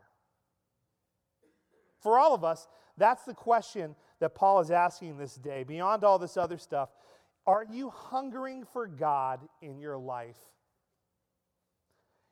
For 2.01 2.19
all 2.19 2.33
of 2.33 2.43
us, 2.43 2.67
that's 2.97 3.23
the 3.23 3.33
question 3.33 3.95
that 4.19 4.35
Paul 4.35 4.59
is 4.59 4.71
asking 4.71 5.17
this 5.17 5.35
day. 5.35 5.63
Beyond 5.63 6.03
all 6.03 6.19
this 6.19 6.37
other 6.37 6.57
stuff, 6.57 6.89
are 7.47 7.65
you 7.69 7.89
hungering 7.89 8.65
for 8.73 8.87
God 8.87 9.39
in 9.61 9.79
your 9.79 9.97
life? 9.97 10.37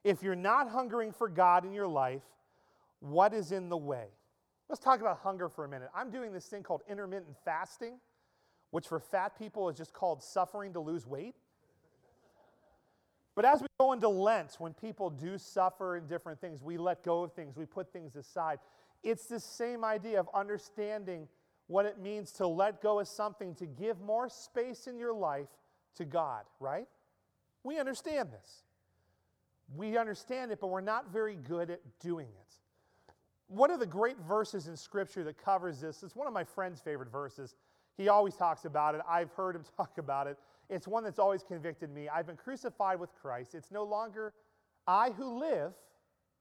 If 0.04 0.24
you're 0.24 0.36
not 0.36 0.70
hungering 0.70 1.12
for 1.12 1.30
God 1.30 1.66
in 1.66 1.74
your 1.74 1.88
life, 1.88 2.24
what 3.00 3.34
is 3.34 3.52
in 3.52 3.70
the 3.70 3.78
way? 3.78 4.08
Let's 4.70 4.82
talk 4.82 5.02
about 5.02 5.20
hunger 5.20 5.50
for 5.50 5.66
a 5.66 5.70
minute. 5.70 5.90
I'm 5.96 6.10
doing 6.10 6.34
this 6.34 6.46
thing 6.46 6.64
called 6.64 6.82
intermittent 6.90 7.36
fasting, 7.46 8.00
which 8.72 8.88
for 8.88 9.00
fat 9.00 9.38
people 9.38 9.70
is 9.70 9.78
just 9.78 9.94
called 9.94 10.24
suffering 10.24 10.74
to 10.74 10.80
lose 10.80 11.06
weight. 11.06 11.36
But 13.36 13.46
as 13.46 13.62
we 13.62 13.68
go 13.80 13.94
into 13.94 14.10
Lent, 14.10 14.56
when 14.60 14.74
people 14.74 15.10
do 15.10 15.38
suffer 15.38 15.98
in 15.98 16.08
different 16.08 16.40
things, 16.40 16.62
we 16.62 16.78
let 16.78 17.04
go 17.04 17.24
of 17.24 17.34
things, 17.34 17.56
we 17.58 17.66
put 17.66 17.92
things 17.92 18.16
aside. 18.16 18.60
It's 19.04 19.26
the 19.26 19.40
same 19.40 19.84
idea 19.84 20.20
of 20.20 20.30
understanding 20.34 21.28
what 21.68 21.86
it 21.86 22.00
means 22.00 22.32
to 22.34 22.48
let 22.48 22.82
go 22.82 23.00
of 23.00 23.08
something, 23.08 23.56
to 23.56 23.66
give 23.66 24.00
more 24.02 24.30
space 24.30 24.88
in 24.88 25.00
your 25.00 25.14
life 25.14 25.48
to 25.96 26.06
God, 26.06 26.44
right? 26.60 26.88
We 27.64 27.80
understand 27.80 28.30
this. 28.32 28.64
We 29.76 29.98
understand 29.98 30.52
it, 30.52 30.60
but 30.60 30.68
we're 30.68 30.82
not 30.82 31.12
very 31.12 31.36
good 31.36 31.70
at 31.70 31.82
doing 32.00 32.28
it. 32.28 32.54
One 33.54 33.70
of 33.70 33.80
the 33.80 33.86
great 33.86 34.18
verses 34.18 34.68
in 34.68 34.76
Scripture 34.76 35.24
that 35.26 35.38
covers 35.38 35.80
this, 35.80 36.02
it's 36.02 36.16
one 36.16 36.28
of 36.28 36.34
my 36.34 36.44
friend's 36.44 36.82
favorite 36.82 37.12
verses. 37.12 37.56
He 37.98 38.10
always 38.10 38.36
talks 38.36 38.66
about 38.66 38.96
it. 38.96 39.02
I've 39.08 39.32
heard 39.34 39.56
him 39.56 39.64
talk 39.78 40.00
about 40.00 40.26
it. 40.26 40.38
It's 40.70 40.88
one 40.88 41.04
that's 41.04 41.20
always 41.20 41.44
convicted 41.44 41.92
me. 41.92 42.10
I've 42.10 42.26
been 42.26 42.36
crucified 42.36 43.00
with 43.00 43.14
Christ. 43.14 43.54
It's 43.54 43.70
no 43.70 43.84
longer 43.84 44.34
I 44.88 45.12
who 45.12 45.40
live, 45.40 45.74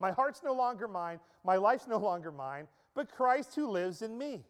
my 0.01 0.11
heart's 0.11 0.42
no 0.42 0.55
longer 0.55 0.88
mine, 0.88 1.20
my 1.44 1.57
life's 1.57 1.87
no 1.87 1.98
longer 1.98 2.33
mine, 2.33 2.66
but 2.94 3.12
Christ 3.12 3.55
who 3.55 3.68
lives 3.68 4.01
in 4.01 4.16
me. 4.16 4.44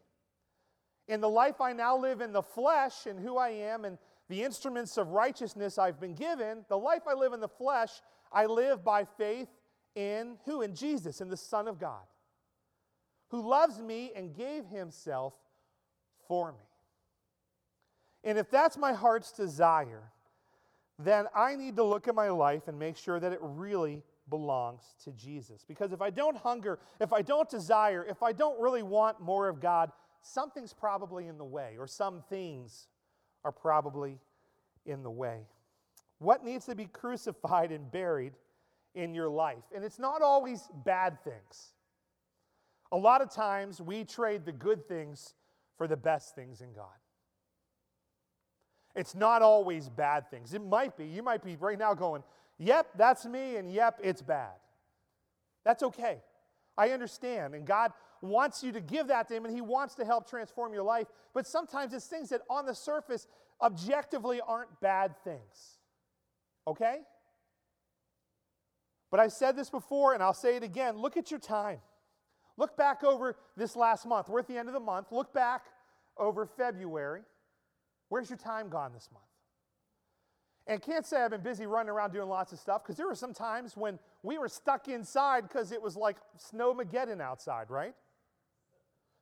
In 1.08 1.20
the 1.20 1.28
life 1.28 1.60
I 1.60 1.72
now 1.72 1.96
live 1.96 2.20
in 2.20 2.32
the 2.32 2.42
flesh 2.42 3.06
and 3.06 3.18
who 3.18 3.38
I 3.38 3.50
am 3.50 3.84
and 3.84 3.98
the 4.28 4.44
instruments 4.44 4.96
of 4.96 5.08
righteousness 5.08 5.78
I've 5.78 6.00
been 6.00 6.14
given, 6.14 6.64
the 6.68 6.78
life 6.78 7.02
I 7.08 7.14
live 7.14 7.32
in 7.32 7.40
the 7.40 7.48
flesh, 7.48 7.90
I 8.32 8.46
live 8.46 8.84
by 8.84 9.04
faith 9.04 9.48
in 9.94 10.38
who? 10.44 10.62
In 10.62 10.76
Jesus, 10.76 11.20
in 11.20 11.28
the 11.28 11.36
Son 11.36 11.66
of 11.66 11.78
God, 11.78 12.04
who 13.32 13.48
loves 13.48 13.80
me 13.80 14.12
and 14.14 14.36
gave 14.36 14.66
himself 14.66 15.34
for 16.28 16.52
me. 16.52 16.58
And 18.22 18.38
if 18.38 18.50
that's 18.50 18.76
my 18.76 18.92
heart's 18.92 19.32
desire, 19.32 20.02
then 20.98 21.24
I 21.34 21.56
need 21.56 21.76
to 21.76 21.82
look 21.82 22.06
at 22.08 22.14
my 22.14 22.28
life 22.28 22.68
and 22.68 22.78
make 22.78 22.96
sure 22.96 23.18
that 23.18 23.32
it 23.32 23.38
really 23.40 24.02
belongs 24.28 24.82
to 25.04 25.12
Jesus. 25.12 25.64
Because 25.66 25.92
if 25.92 26.02
I 26.02 26.10
don't 26.10 26.36
hunger, 26.36 26.78
if 27.00 27.14
I 27.14 27.22
don't 27.22 27.48
desire, 27.48 28.06
if 28.08 28.22
I 28.22 28.32
don't 28.32 28.60
really 28.60 28.82
want 28.82 29.18
more 29.18 29.48
of 29.48 29.60
God, 29.60 29.90
something's 30.20 30.74
probably 30.74 31.26
in 31.26 31.38
the 31.38 31.44
way, 31.44 31.76
or 31.78 31.86
some 31.86 32.22
things 32.28 32.86
are 33.44 33.50
probably 33.50 34.18
in 34.84 35.02
the 35.02 35.10
way. 35.10 35.46
What 36.18 36.44
needs 36.44 36.66
to 36.66 36.74
be 36.74 36.84
crucified 36.92 37.72
and 37.72 37.90
buried 37.90 38.34
in 38.94 39.14
your 39.14 39.30
life? 39.30 39.64
And 39.74 39.82
it's 39.84 39.98
not 39.98 40.20
always 40.20 40.68
bad 40.84 41.24
things. 41.24 41.72
A 42.92 42.96
lot 42.96 43.22
of 43.22 43.30
times 43.30 43.80
we 43.80 44.04
trade 44.04 44.44
the 44.44 44.52
good 44.52 44.86
things 44.86 45.34
for 45.78 45.88
the 45.88 45.96
best 45.96 46.34
things 46.34 46.60
in 46.60 46.72
God. 46.72 46.86
It's 48.94 49.14
not 49.14 49.40
always 49.40 49.88
bad 49.88 50.30
things. 50.30 50.52
It 50.52 50.62
might 50.62 50.96
be. 50.98 51.06
You 51.06 51.22
might 51.22 51.42
be 51.42 51.56
right 51.56 51.78
now 51.78 51.94
going, 51.94 52.22
yep, 52.58 52.86
that's 52.96 53.24
me, 53.24 53.56
and 53.56 53.72
yep, 53.72 53.98
it's 54.02 54.20
bad. 54.20 54.52
That's 55.64 55.82
okay. 55.82 56.18
I 56.76 56.90
understand. 56.90 57.54
And 57.54 57.66
God 57.66 57.92
wants 58.20 58.62
you 58.62 58.72
to 58.72 58.80
give 58.80 59.08
that 59.08 59.28
to 59.28 59.34
Him, 59.34 59.46
and 59.46 59.54
He 59.54 59.62
wants 59.62 59.94
to 59.94 60.04
help 60.04 60.28
transform 60.28 60.74
your 60.74 60.82
life. 60.82 61.06
But 61.32 61.46
sometimes 61.46 61.94
it's 61.94 62.06
things 62.06 62.28
that 62.28 62.42
on 62.50 62.66
the 62.66 62.74
surface 62.74 63.26
objectively 63.62 64.40
aren't 64.46 64.80
bad 64.80 65.14
things. 65.24 65.78
Okay? 66.66 66.98
But 69.10 69.20
I've 69.20 69.32
said 69.32 69.56
this 69.56 69.70
before, 69.70 70.12
and 70.12 70.22
I'll 70.22 70.34
say 70.34 70.56
it 70.56 70.62
again 70.62 70.98
look 70.98 71.16
at 71.16 71.30
your 71.30 71.40
time. 71.40 71.78
Look 72.56 72.76
back 72.76 73.02
over 73.02 73.36
this 73.56 73.76
last 73.76 74.06
month. 74.06 74.28
We're 74.28 74.40
at 74.40 74.48
the 74.48 74.58
end 74.58 74.68
of 74.68 74.74
the 74.74 74.80
month. 74.80 75.08
Look 75.10 75.32
back 75.32 75.64
over 76.16 76.46
February. 76.46 77.22
Where's 78.08 78.28
your 78.28 78.38
time 78.38 78.68
gone 78.68 78.92
this 78.92 79.08
month? 79.12 79.24
And 80.66 80.80
can't 80.80 81.04
say 81.04 81.22
I've 81.22 81.30
been 81.30 81.40
busy 81.40 81.66
running 81.66 81.90
around 81.90 82.12
doing 82.12 82.28
lots 82.28 82.52
of 82.52 82.58
stuff 82.58 82.82
because 82.82 82.96
there 82.96 83.08
were 83.08 83.14
some 83.14 83.32
times 83.32 83.76
when 83.76 83.98
we 84.22 84.38
were 84.38 84.48
stuck 84.48 84.86
inside 84.86 85.48
because 85.48 85.72
it 85.72 85.82
was 85.82 85.96
like 85.96 86.16
snowmageddon 86.38 87.20
outside, 87.20 87.68
right? 87.68 87.94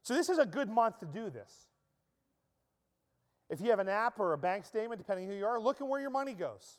So 0.02 0.14
this 0.14 0.28
is 0.28 0.38
a 0.38 0.44
good 0.44 0.68
month 0.68 0.98
to 1.00 1.06
do 1.06 1.30
this. 1.30 1.66
If 3.48 3.60
you 3.60 3.70
have 3.70 3.78
an 3.78 3.88
app 3.88 4.20
or 4.20 4.32
a 4.32 4.38
bank 4.38 4.64
statement, 4.64 5.00
depending 5.00 5.28
who 5.28 5.34
you 5.34 5.46
are, 5.46 5.58
look 5.58 5.80
at 5.80 5.88
where 5.88 6.00
your 6.00 6.10
money 6.10 6.34
goes 6.34 6.78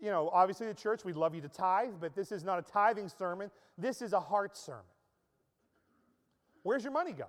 you 0.00 0.10
know, 0.10 0.30
obviously 0.32 0.66
the 0.66 0.74
church, 0.74 1.04
we'd 1.04 1.16
love 1.16 1.34
you 1.34 1.40
to 1.40 1.48
tithe, 1.48 1.94
but 2.00 2.14
this 2.14 2.32
is 2.32 2.44
not 2.44 2.58
a 2.58 2.62
tithing 2.62 3.08
sermon. 3.08 3.50
This 3.78 4.02
is 4.02 4.12
a 4.12 4.20
heart 4.20 4.56
sermon. 4.56 4.84
Where's 6.62 6.82
your 6.82 6.92
money 6.92 7.12
go? 7.12 7.26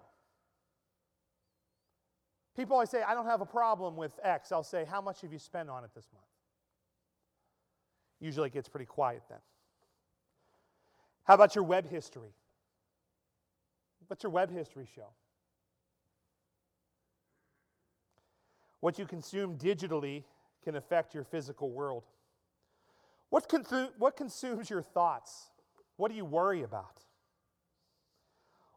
People 2.56 2.74
always 2.74 2.90
say, 2.90 3.04
I 3.04 3.14
don't 3.14 3.28
have 3.28 3.42
a 3.42 3.46
problem 3.46 3.96
with 3.96 4.12
X. 4.24 4.52
I'll 4.52 4.64
say, 4.64 4.84
How 4.84 5.00
much 5.00 5.22
have 5.22 5.32
you 5.32 5.40
spent 5.40 5.70
on 5.70 5.84
it 5.84 5.92
this 5.96 6.08
month? 6.12 6.26
Usually 8.20 8.48
it 8.48 8.54
gets 8.54 8.68
pretty 8.68 8.88
quiet 8.88 9.22
then. 9.30 9.38
How 11.24 11.36
about 11.36 11.54
your 11.54 11.64
web 11.64 11.88
history? 11.88 12.34
What's 14.08 14.24
your 14.24 14.32
web 14.32 14.52
history 14.52 14.88
show? 14.96 15.10
What 18.80 18.98
you 18.98 19.06
consume 19.06 19.58
digitally 19.58 20.24
can 20.64 20.76
affect 20.76 21.14
your 21.14 21.24
physical 21.24 21.70
world. 21.70 22.04
What, 23.30 23.50
consu- 23.50 23.92
what 23.98 24.16
consumes 24.16 24.70
your 24.70 24.82
thoughts? 24.82 25.52
What 25.98 26.10
do 26.10 26.16
you 26.16 26.26
worry 26.26 26.64
about? 26.64 27.04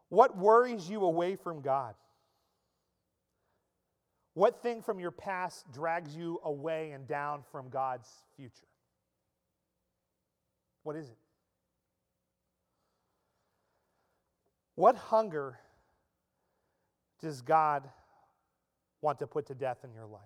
What 0.09 0.37
worries 0.37 0.89
you 0.89 1.03
away 1.05 1.35
from 1.35 1.61
God? 1.61 1.95
What 4.33 4.61
thing 4.61 4.81
from 4.81 4.99
your 4.99 5.11
past 5.11 5.71
drags 5.71 6.15
you 6.15 6.39
away 6.43 6.91
and 6.91 7.07
down 7.07 7.43
from 7.51 7.69
God's 7.69 8.09
future? 8.35 8.67
What 10.83 10.95
is 10.95 11.09
it? 11.09 11.17
What 14.75 14.95
hunger 14.95 15.59
does 17.21 17.41
God 17.41 17.89
want 19.01 19.19
to 19.19 19.27
put 19.27 19.47
to 19.47 19.55
death 19.55 19.79
in 19.83 19.93
your 19.93 20.07
life? 20.07 20.21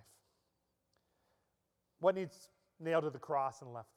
What 2.00 2.16
needs 2.16 2.50
nailed 2.80 3.04
to 3.04 3.10
the 3.10 3.20
cross 3.20 3.62
and 3.62 3.74
left? 3.74 3.90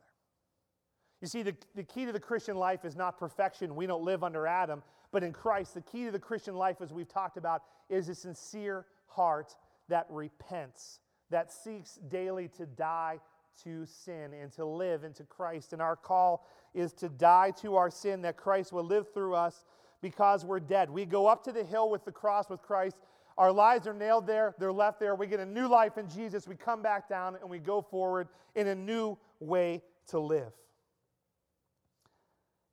You 1.20 1.26
see, 1.26 1.42
the, 1.42 1.54
the 1.74 1.82
key 1.82 2.06
to 2.06 2.12
the 2.12 2.20
Christian 2.20 2.56
life 2.56 2.84
is 2.84 2.94
not 2.94 3.18
perfection. 3.18 3.74
We 3.74 3.86
don't 3.86 4.04
live 4.04 4.22
under 4.22 4.46
Adam, 4.46 4.82
but 5.10 5.24
in 5.24 5.32
Christ, 5.32 5.74
the 5.74 5.80
key 5.80 6.04
to 6.04 6.10
the 6.12 6.18
Christian 6.18 6.54
life, 6.54 6.76
as 6.80 6.92
we've 6.92 7.08
talked 7.08 7.36
about, 7.36 7.62
is 7.88 8.08
a 8.08 8.14
sincere 8.14 8.86
heart 9.06 9.56
that 9.88 10.06
repents, 10.10 11.00
that 11.30 11.50
seeks 11.50 11.98
daily 12.08 12.48
to 12.56 12.66
die 12.66 13.18
to 13.64 13.84
sin 13.86 14.32
and 14.40 14.52
to 14.52 14.64
live 14.64 15.02
into 15.02 15.24
Christ. 15.24 15.72
And 15.72 15.82
our 15.82 15.96
call 15.96 16.46
is 16.74 16.92
to 16.94 17.08
die 17.08 17.50
to 17.62 17.74
our 17.74 17.90
sin, 17.90 18.22
that 18.22 18.36
Christ 18.36 18.72
will 18.72 18.84
live 18.84 19.12
through 19.12 19.34
us 19.34 19.64
because 20.00 20.44
we're 20.44 20.60
dead. 20.60 20.88
We 20.90 21.04
go 21.04 21.26
up 21.26 21.42
to 21.44 21.52
the 21.52 21.64
hill 21.64 21.90
with 21.90 22.04
the 22.04 22.12
cross 22.12 22.48
with 22.48 22.62
Christ. 22.62 22.96
Our 23.36 23.50
lives 23.50 23.86
are 23.86 23.94
nailed 23.94 24.26
there, 24.26 24.54
they're 24.58 24.72
left 24.72 25.00
there. 25.00 25.14
We 25.14 25.26
get 25.26 25.40
a 25.40 25.46
new 25.46 25.68
life 25.68 25.98
in 25.98 26.08
Jesus. 26.08 26.46
We 26.46 26.56
come 26.56 26.82
back 26.82 27.08
down 27.08 27.36
and 27.40 27.48
we 27.48 27.58
go 27.58 27.82
forward 27.82 28.28
in 28.54 28.68
a 28.68 28.74
new 28.74 29.16
way 29.40 29.82
to 30.08 30.18
live. 30.18 30.52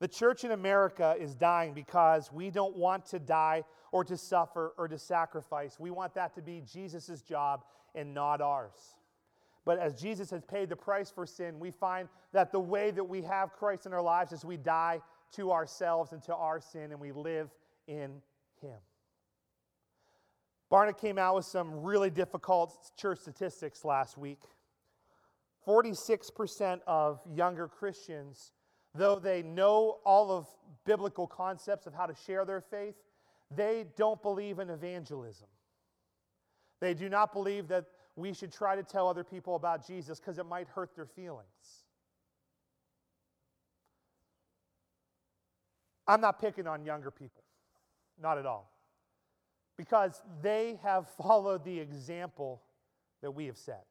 The 0.06 0.10
church 0.10 0.44
in 0.44 0.52
America 0.52 1.16
is 1.20 1.34
dying 1.34 1.74
because 1.74 2.32
we 2.32 2.52
don't 2.52 2.78
want 2.78 3.08
to 3.08 3.18
die 3.18 3.64
or 3.92 4.04
to 4.04 4.16
suffer 4.16 4.76
or 4.78 4.88
to 4.88 5.00
sacrifice. 5.00 5.80
We 5.80 5.90
want 5.90 6.14
that 6.14 6.36
to 6.36 6.44
be 6.44 6.62
Jesus' 6.62 7.24
job 7.24 7.64
and 7.96 8.14
not 8.14 8.40
ours. 8.40 9.00
But 9.66 9.80
as 9.80 10.00
Jesus 10.00 10.30
has 10.30 10.44
paid 10.44 10.70
the 10.70 10.76
price 10.76 11.10
for 11.10 11.26
sin, 11.26 11.60
we 11.60 11.72
find 11.72 12.08
that 12.34 12.52
the 12.52 12.60
way 12.60 12.92
that 12.92 13.04
we 13.04 13.24
have 13.24 13.54
Christ 13.54 13.88
in 13.88 13.94
our 13.94 14.02
lives 14.04 14.32
is 14.32 14.46
we 14.46 14.58
die 14.58 15.02
to 15.38 15.52
ourselves 15.52 16.12
and 16.12 16.22
to 16.26 16.36
our 16.36 16.62
sin 16.62 16.92
and 16.92 17.02
we 17.02 17.12
live 17.12 17.50
in 17.88 18.22
Him. 18.62 18.78
Barna 20.72 20.96
came 20.96 21.18
out 21.18 21.34
with 21.34 21.46
some 21.46 21.82
really 21.82 22.12
difficult 22.12 22.92
church 22.96 23.22
statistics 23.22 23.84
last 23.84 24.20
week. 24.20 24.44
46% 25.68 26.82
of 26.86 27.22
younger 27.28 27.68
Christians 27.68 28.52
though 28.96 29.20
they 29.20 29.42
know 29.44 30.00
all 30.06 30.32
of 30.32 30.48
biblical 30.86 31.28
concepts 31.28 31.86
of 31.88 31.94
how 31.94 32.06
to 32.06 32.16
share 32.26 32.46
their 32.46 32.62
faith, 32.62 32.96
they 33.56 33.86
don't 33.96 34.22
believe 34.22 34.60
in 34.60 34.70
evangelism. 34.70 35.48
They 36.80 36.94
do 36.94 37.10
not 37.10 37.34
believe 37.34 37.68
that 37.70 37.86
we 38.16 38.34
should 38.34 38.52
try 38.52 38.76
to 38.76 38.84
tell 38.84 39.08
other 39.08 39.24
people 39.24 39.56
about 39.56 39.86
Jesus 39.86 40.20
because 40.20 40.40
it 40.40 40.46
might 40.46 40.68
hurt 40.68 40.96
their 40.96 41.06
feelings. 41.06 41.86
I'm 46.08 46.22
not 46.22 46.40
picking 46.40 46.68
on 46.68 46.86
younger 46.86 47.12
people, 47.12 47.44
not 48.22 48.38
at 48.38 48.46
all, 48.46 48.72
because 49.78 50.22
they 50.42 50.80
have 50.84 51.10
followed 51.18 51.66
the 51.66 51.80
example 51.80 52.62
that 53.22 53.32
we 53.32 53.48
have 53.48 53.58
set. 53.58 53.86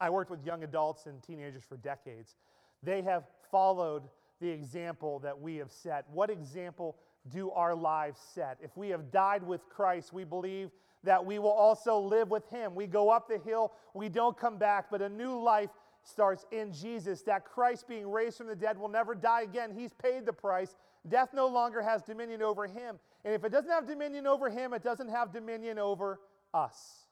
I 0.00 0.10
worked 0.10 0.30
with 0.30 0.44
young 0.44 0.64
adults 0.64 1.06
and 1.06 1.22
teenagers 1.22 1.62
for 1.68 1.76
decades. 1.76 2.36
They 2.82 3.02
have 3.02 3.24
followed 3.50 4.04
the 4.40 4.48
example 4.48 5.18
that 5.20 5.38
we 5.38 5.56
have 5.56 5.70
set. 5.70 6.06
What 6.12 6.30
example 6.30 6.96
do 7.30 7.50
our 7.50 7.74
lives 7.74 8.20
set? 8.34 8.58
If 8.62 8.76
we 8.76 8.88
have 8.88 9.10
died 9.10 9.42
with 9.42 9.68
Christ, 9.68 10.12
we 10.12 10.24
believe 10.24 10.70
that 11.04 11.24
we 11.24 11.38
will 11.38 11.50
also 11.50 11.98
live 11.98 12.30
with 12.30 12.48
Him. 12.48 12.74
We 12.74 12.86
go 12.86 13.10
up 13.10 13.28
the 13.28 13.38
hill, 13.38 13.72
we 13.94 14.08
don't 14.08 14.36
come 14.36 14.56
back, 14.56 14.86
but 14.90 15.02
a 15.02 15.08
new 15.08 15.38
life 15.38 15.70
starts 16.02 16.46
in 16.50 16.72
Jesus. 16.72 17.22
That 17.22 17.44
Christ, 17.44 17.86
being 17.86 18.10
raised 18.10 18.38
from 18.38 18.46
the 18.46 18.56
dead, 18.56 18.78
will 18.78 18.88
never 18.88 19.14
die 19.14 19.42
again. 19.42 19.72
He's 19.76 19.92
paid 19.92 20.24
the 20.24 20.32
price. 20.32 20.74
Death 21.08 21.30
no 21.34 21.46
longer 21.46 21.82
has 21.82 22.02
dominion 22.02 22.42
over 22.42 22.66
Him. 22.66 22.98
And 23.24 23.34
if 23.34 23.44
it 23.44 23.52
doesn't 23.52 23.70
have 23.70 23.86
dominion 23.86 24.26
over 24.26 24.48
Him, 24.48 24.72
it 24.72 24.82
doesn't 24.82 25.08
have 25.08 25.32
dominion 25.32 25.78
over 25.78 26.20
us. 26.54 27.06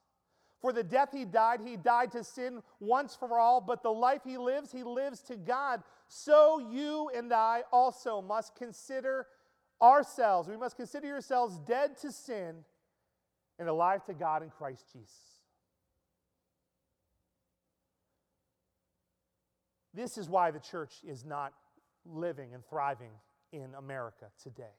For 0.61 0.73
the 0.73 0.83
death 0.83 1.09
he 1.13 1.25
died, 1.25 1.61
he 1.63 1.77
died 1.77 2.11
to 2.11 2.23
sin 2.23 2.61
once 2.79 3.15
for 3.15 3.39
all, 3.39 3.61
but 3.61 3.81
the 3.81 3.91
life 3.91 4.21
he 4.25 4.37
lives, 4.37 4.71
he 4.71 4.83
lives 4.83 5.21
to 5.23 5.37
God. 5.37 5.81
So 6.07 6.59
you 6.59 7.09
and 7.15 7.31
I 7.33 7.63
also 7.71 8.21
must 8.21 8.55
consider 8.55 9.27
ourselves, 9.81 10.49
we 10.49 10.57
must 10.57 10.75
consider 10.75 11.07
yourselves 11.07 11.57
dead 11.59 11.97
to 11.99 12.11
sin 12.11 12.65
and 13.57 13.69
alive 13.69 14.03
to 14.05 14.13
God 14.13 14.43
in 14.43 14.49
Christ 14.49 14.85
Jesus. 14.91 15.13
This 19.93 20.17
is 20.17 20.29
why 20.29 20.51
the 20.51 20.59
church 20.59 20.93
is 21.07 21.25
not 21.25 21.53
living 22.05 22.53
and 22.53 22.63
thriving 22.65 23.11
in 23.51 23.73
America 23.77 24.25
today. 24.41 24.75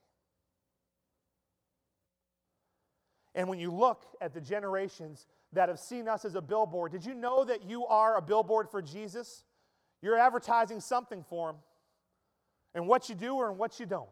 And 3.33 3.47
when 3.47 3.59
you 3.59 3.71
look 3.71 4.05
at 4.19 4.33
the 4.33 4.41
generations 4.41 5.25
that 5.53 5.69
have 5.69 5.79
seen 5.79 6.07
us 6.07 6.25
as 6.25 6.35
a 6.35 6.41
billboard. 6.41 6.91
Did 6.91 7.05
you 7.05 7.13
know 7.13 7.43
that 7.43 7.63
you 7.69 7.85
are 7.85 8.17
a 8.17 8.21
billboard 8.21 8.69
for 8.69 8.81
Jesus? 8.81 9.43
You're 10.01 10.17
advertising 10.17 10.79
something 10.79 11.23
for 11.23 11.51
him. 11.51 11.55
and 12.73 12.87
what 12.87 13.09
you 13.09 13.15
do 13.15 13.41
and 13.41 13.57
what 13.57 13.79
you 13.79 13.85
don't, 13.85 14.09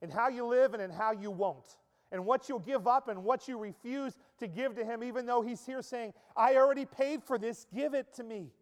and 0.00 0.12
how 0.12 0.28
you 0.28 0.46
live 0.46 0.72
and 0.72 0.82
in 0.82 0.90
how 0.90 1.12
you 1.12 1.30
won't, 1.32 1.76
and 2.12 2.24
what 2.24 2.48
you'll 2.48 2.60
give 2.60 2.86
up 2.86 3.08
and 3.08 3.24
what 3.24 3.48
you 3.48 3.58
refuse 3.58 4.16
to 4.38 4.46
give 4.46 4.76
to 4.76 4.84
Him, 4.84 5.02
even 5.02 5.26
though 5.26 5.42
He's 5.42 5.66
here 5.66 5.82
saying, 5.82 6.12
I 6.36 6.54
already 6.54 6.86
paid 6.86 7.24
for 7.24 7.38
this, 7.38 7.66
give 7.74 7.94
it 7.94 8.14
to 8.14 8.22
me. 8.22 8.52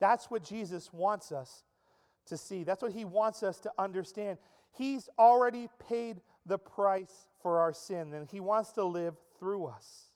That's 0.00 0.30
what 0.30 0.44
Jesus 0.44 0.92
wants 0.92 1.32
us 1.32 1.64
to 2.26 2.36
see. 2.36 2.62
That's 2.62 2.82
what 2.82 2.92
He 2.92 3.06
wants 3.06 3.42
us 3.42 3.58
to 3.60 3.72
understand. 3.78 4.36
He's 4.76 5.08
already 5.18 5.68
paid 5.88 6.20
the 6.46 6.58
price 6.58 7.26
for 7.42 7.60
our 7.60 7.72
sin, 7.72 8.14
and 8.14 8.28
He 8.30 8.40
wants 8.40 8.72
to 8.72 8.84
live 8.84 9.16
through 9.38 9.66
us. 9.66 10.06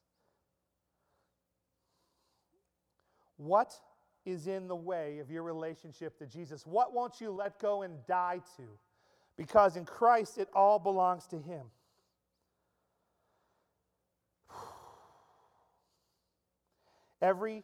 What 3.36 3.74
is 4.24 4.46
in 4.46 4.66
the 4.66 4.76
way 4.76 5.18
of 5.18 5.30
your 5.30 5.42
relationship 5.42 6.18
to 6.18 6.26
Jesus? 6.26 6.66
What 6.66 6.94
won't 6.94 7.20
you 7.20 7.30
let 7.30 7.58
go 7.60 7.82
and 7.82 8.04
die 8.06 8.40
to? 8.56 8.62
Because 9.36 9.76
in 9.76 9.84
Christ, 9.84 10.38
it 10.38 10.48
all 10.54 10.78
belongs 10.78 11.26
to 11.26 11.38
Him. 11.38 11.66
Every 17.20 17.62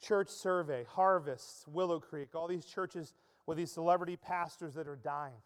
church 0.00 0.28
survey, 0.28 0.84
Harvest, 0.88 1.68
Willow 1.68 2.00
Creek, 2.00 2.34
all 2.34 2.48
these 2.48 2.64
churches 2.64 3.14
with 3.46 3.56
these 3.56 3.70
celebrity 3.70 4.16
pastors 4.16 4.74
that 4.74 4.88
are 4.88 4.96
dying, 4.96 5.40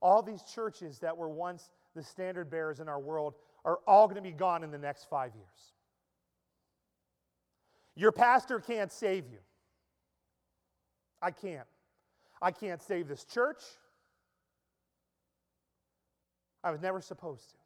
all 0.00 0.22
these 0.22 0.42
churches 0.42 0.98
that 1.00 1.16
were 1.16 1.28
once 1.28 1.70
the 1.94 2.02
standard 2.02 2.50
bearers 2.50 2.80
in 2.80 2.88
our 2.88 3.00
world 3.00 3.34
are 3.64 3.78
all 3.86 4.06
going 4.06 4.16
to 4.16 4.22
be 4.22 4.32
gone 4.32 4.62
in 4.62 4.70
the 4.70 4.78
next 4.78 5.08
five 5.08 5.32
years. 5.34 5.72
Your 7.96 8.12
pastor 8.12 8.60
can't 8.60 8.92
save 8.92 9.24
you. 9.30 9.38
I 11.20 11.32
can't. 11.32 11.66
I 12.40 12.52
can't 12.52 12.80
save 12.80 13.08
this 13.08 13.24
church. 13.24 13.60
I 16.62 16.70
was 16.70 16.80
never 16.80 17.00
supposed 17.00 17.50
to. 17.50 17.56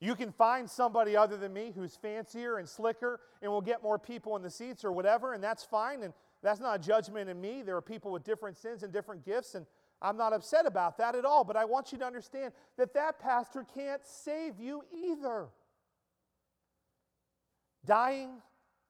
You 0.00 0.14
can 0.14 0.32
find 0.32 0.68
somebody 0.68 1.16
other 1.16 1.36
than 1.36 1.52
me 1.52 1.72
who's 1.74 1.96
fancier 1.96 2.58
and 2.58 2.68
slicker 2.68 3.20
and 3.40 3.50
will 3.50 3.62
get 3.62 3.82
more 3.82 3.98
people 3.98 4.36
in 4.36 4.42
the 4.42 4.50
seats 4.50 4.84
or 4.84 4.92
whatever, 4.92 5.32
and 5.32 5.42
that's 5.42 5.64
fine. 5.64 6.02
And 6.02 6.12
that's 6.42 6.60
not 6.60 6.76
a 6.76 6.78
judgment 6.78 7.30
in 7.30 7.40
me. 7.40 7.62
There 7.62 7.76
are 7.76 7.82
people 7.82 8.12
with 8.12 8.22
different 8.22 8.58
sins 8.58 8.82
and 8.82 8.92
different 8.92 9.24
gifts, 9.24 9.54
and 9.54 9.66
I'm 10.04 10.18
not 10.18 10.34
upset 10.34 10.66
about 10.66 10.98
that 10.98 11.16
at 11.16 11.24
all. 11.24 11.42
But 11.42 11.56
I 11.56 11.64
want 11.64 11.90
you 11.90 11.98
to 11.98 12.04
understand 12.04 12.52
that 12.76 12.92
that 12.94 13.18
pastor 13.18 13.64
can't 13.74 14.02
save 14.04 14.60
you 14.60 14.84
either. 14.92 15.46
Dying 17.86 18.42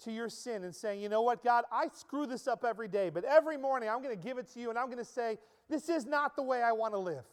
to 0.05 0.12
your 0.12 0.29
sin 0.29 0.64
and 0.64 0.74
saying, 0.74 1.00
you 1.00 1.09
know 1.09 1.22
what, 1.22 1.42
God, 1.42 1.64
I 1.72 1.87
screw 1.94 2.27
this 2.27 2.48
up 2.48 2.64
every 2.64 2.88
day, 2.88 3.11
but 3.11 3.24
every 3.24 3.57
morning 3.57 3.88
I'm 3.88 4.03
going 4.03 4.16
to 4.16 4.22
give 4.22 4.38
it 4.38 4.53
to 4.55 4.61
you 4.61 4.70
and 4.70 4.79
I'm 4.79 4.87
going 4.87 4.98
to 4.98 5.05
say, 5.05 5.38
this 5.70 5.88
is 5.88 6.05
not 6.05 6.37
the 6.37 6.42
way 6.42 6.62
I 6.62 6.72
want 6.72 6.94
to 6.94 6.98
live. 6.98 7.24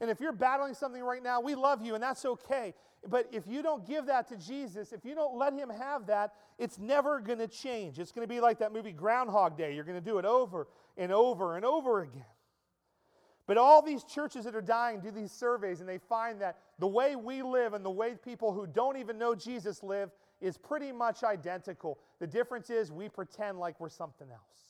And 0.00 0.10
if 0.10 0.20
you're 0.20 0.32
battling 0.32 0.74
something 0.74 1.02
right 1.02 1.22
now, 1.22 1.40
we 1.40 1.54
love 1.54 1.82
you 1.82 1.94
and 1.94 2.02
that's 2.02 2.24
okay. 2.24 2.74
But 3.08 3.28
if 3.32 3.46
you 3.46 3.62
don't 3.62 3.86
give 3.86 4.06
that 4.06 4.28
to 4.28 4.36
Jesus, 4.36 4.92
if 4.92 5.04
you 5.04 5.14
don't 5.14 5.36
let 5.36 5.52
Him 5.54 5.70
have 5.70 6.06
that, 6.06 6.34
it's 6.58 6.78
never 6.78 7.20
going 7.20 7.38
to 7.38 7.48
change. 7.48 7.98
It's 7.98 8.12
going 8.12 8.26
to 8.26 8.32
be 8.32 8.40
like 8.40 8.58
that 8.58 8.72
movie 8.72 8.92
Groundhog 8.92 9.56
Day. 9.56 9.74
You're 9.74 9.84
going 9.84 9.98
to 9.98 10.04
do 10.04 10.18
it 10.18 10.24
over 10.24 10.68
and 10.96 11.10
over 11.12 11.56
and 11.56 11.64
over 11.64 12.00
again. 12.00 12.24
But 13.46 13.56
all 13.56 13.82
these 13.82 14.04
churches 14.04 14.44
that 14.44 14.54
are 14.54 14.62
dying 14.62 15.00
do 15.00 15.10
these 15.10 15.32
surveys 15.32 15.80
and 15.80 15.88
they 15.88 15.98
find 15.98 16.40
that 16.40 16.58
the 16.78 16.86
way 16.86 17.16
we 17.16 17.42
live 17.42 17.72
and 17.72 17.84
the 17.84 17.90
way 17.90 18.14
people 18.14 18.52
who 18.52 18.66
don't 18.66 18.96
even 18.96 19.18
know 19.18 19.34
Jesus 19.34 19.82
live 19.82 20.10
is 20.40 20.56
pretty 20.56 20.92
much 20.92 21.24
identical. 21.24 21.98
The 22.20 22.26
difference 22.26 22.70
is 22.70 22.92
we 22.92 23.08
pretend 23.08 23.58
like 23.58 23.80
we're 23.80 23.88
something 23.88 24.28
else. 24.30 24.69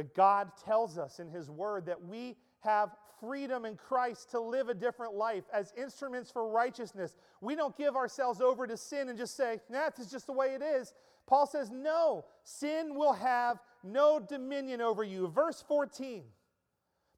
But 0.00 0.14
God 0.14 0.52
tells 0.64 0.96
us 0.96 1.20
in 1.20 1.28
His 1.28 1.50
Word 1.50 1.84
that 1.84 2.02
we 2.02 2.38
have 2.60 2.96
freedom 3.20 3.66
in 3.66 3.76
Christ 3.76 4.30
to 4.30 4.40
live 4.40 4.70
a 4.70 4.74
different 4.74 5.12
life 5.12 5.44
as 5.52 5.74
instruments 5.76 6.30
for 6.30 6.48
righteousness. 6.48 7.16
We 7.42 7.54
don't 7.54 7.76
give 7.76 7.96
ourselves 7.96 8.40
over 8.40 8.66
to 8.66 8.78
sin 8.78 9.10
and 9.10 9.18
just 9.18 9.36
say, 9.36 9.60
nah, 9.68 9.90
just 10.10 10.26
the 10.26 10.32
way 10.32 10.54
it 10.54 10.62
is. 10.62 10.94
Paul 11.26 11.46
says, 11.46 11.70
no, 11.70 12.24
sin 12.44 12.94
will 12.94 13.12
have 13.12 13.58
no 13.84 14.18
dominion 14.18 14.80
over 14.80 15.04
you. 15.04 15.28
Verse 15.28 15.62
14. 15.68 16.22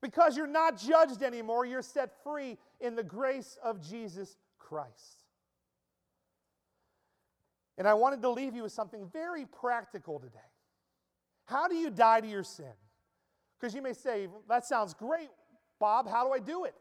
Because 0.01 0.37
you're 0.37 0.49
not 0.49 0.77
judged 0.77 1.23
anymore, 1.23 1.65
you're 1.65 1.83
set 1.83 2.21
free 2.25 2.59
in 2.81 2.97
the 2.97 3.05
grace 3.05 3.59
of 3.63 3.81
Jesus 3.81 4.37
Christ. 4.59 5.23
And 7.79 7.87
I 7.87 7.95
wanted 7.95 8.23
to 8.23 8.31
leave 8.31 8.57
you 8.57 8.65
with 8.65 8.73
something 8.73 9.09
very 9.13 9.47
practical 9.47 10.19
today. 10.19 10.52
How 11.45 11.69
do 11.69 11.75
you 11.75 11.91
die 11.91 12.21
to 12.21 12.29
your 12.29 12.45
sin? 12.45 12.73
Because 13.59 13.75
you 13.75 13.83
may 13.83 13.93
say, 13.93 14.29
that 14.49 14.65
sounds 14.65 14.95
great, 14.95 15.31
Bob. 15.79 16.09
How 16.09 16.27
do 16.27 16.33
I 16.33 16.39
do 16.39 16.65
it? 16.65 16.75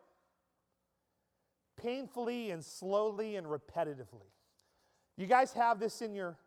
Painfully 1.81 2.51
and 2.51 2.63
slowly 2.63 3.35
and 3.35 3.47
repetitively. 3.47 4.29
You 5.17 5.27
guys 5.27 5.53
have 5.53 5.79
this 5.79 6.01
in 6.01 6.13
your 6.13 6.37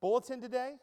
bulletin 0.00 0.40
today? 0.40 0.74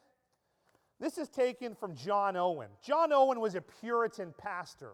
This 0.99 1.17
is 1.17 1.29
taken 1.29 1.75
from 1.75 1.95
John 1.95 2.35
Owen. 2.35 2.69
John 2.83 3.13
Owen 3.13 3.39
was 3.39 3.55
a 3.55 3.61
Puritan 3.61 4.33
pastor 4.37 4.93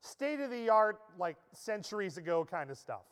state 0.00 0.40
of 0.40 0.50
the 0.50 0.68
art, 0.68 0.98
like 1.18 1.36
centuries 1.52 2.16
ago 2.16 2.46
kind 2.48 2.70
of 2.70 2.78
stuff. 2.78 3.02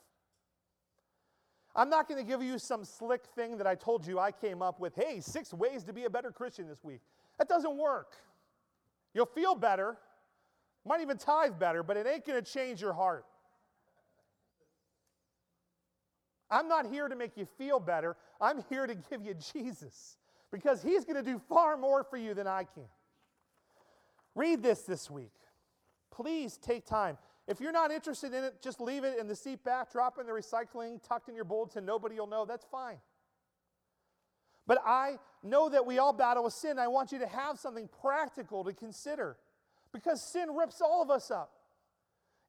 I'm 1.77 1.91
not 1.91 2.09
going 2.09 2.19
to 2.19 2.29
give 2.29 2.43
you 2.43 2.59
some 2.59 2.85
slick 2.85 3.25
thing 3.35 3.59
that 3.59 3.67
I 3.67 3.75
told 3.75 4.07
you 4.07 4.19
I 4.19 4.33
came 4.33 4.63
up 4.63 4.81
with. 4.81 4.95
Hey, 4.95 5.21
six 5.21 5.53
ways 5.53 5.85
to 5.85 5.93
be 5.93 6.05
a 6.05 6.11
better 6.11 6.33
Christian 6.33 6.67
this 6.67 6.83
week. 6.83 7.01
That 7.39 7.49
doesn't 7.49 7.77
work. 7.77 8.13
You'll 9.15 9.27
feel 9.27 9.55
better, 9.55 9.97
might 10.85 11.01
even 11.01 11.19
tithe 11.19 11.59
better, 11.59 11.83
but 11.83 11.97
it 11.97 12.07
ain't 12.07 12.27
going 12.27 12.43
to 12.43 12.53
change 12.53 12.81
your 12.81 12.93
heart. 12.93 13.25
I'm 16.51 16.69
not 16.69 16.87
here 16.87 17.09
to 17.09 17.17
make 17.17 17.37
you 17.37 17.47
feel 17.59 17.79
better. 17.79 18.17
I'm 18.41 18.65
here 18.69 18.87
to 18.87 18.95
give 18.95 19.25
you 19.25 19.35
Jesus 19.53 20.17
because 20.51 20.83
He's 20.83 21.05
going 21.05 21.23
to 21.23 21.31
do 21.31 21.41
far 21.49 21.77
more 21.77 22.05
for 22.05 22.17
you 22.17 22.35
than 22.35 22.47
I 22.47 22.65
can. 22.65 22.85
Read 24.35 24.63
this 24.63 24.83
this 24.83 25.11
week 25.11 25.33
please 26.19 26.57
take 26.57 26.85
time. 26.85 27.17
If 27.47 27.61
you're 27.61 27.73
not 27.73 27.93
interested 27.93 28.35
in 28.35 28.43
it, 28.43 28.61
just 28.61 28.81
leave 28.81 29.05
it 29.05 29.19
in 29.19 29.29
the 29.29 29.37
seat 29.37 29.63
back, 29.65 29.93
drop 29.93 30.19
in 30.19 30.27
the 30.27 30.33
recycling, 30.33 31.01
tucked 31.07 31.29
in 31.29 31.37
your 31.37 31.45
bulletin. 31.45 31.85
Nobody 31.85 32.19
will 32.19 32.27
know. 32.27 32.45
That's 32.45 32.67
fine. 32.71 32.97
But 34.69 34.83
I 34.87 35.19
know 35.43 35.71
that 35.71 35.87
we 35.87 35.99
all 35.99 36.13
battle 36.13 36.45
with 36.45 36.53
sin. 36.53 36.79
I 36.79 36.87
want 36.89 37.11
you 37.11 37.19
to 37.21 37.27
have 37.27 37.59
something 37.59 37.89
practical 38.01 38.63
to 38.65 38.73
consider 38.75 39.39
because 39.93 40.23
sin 40.23 40.51
rips 40.55 40.81
all 40.83 41.03
of 41.03 41.11
us 41.11 41.31
up. 41.31 41.53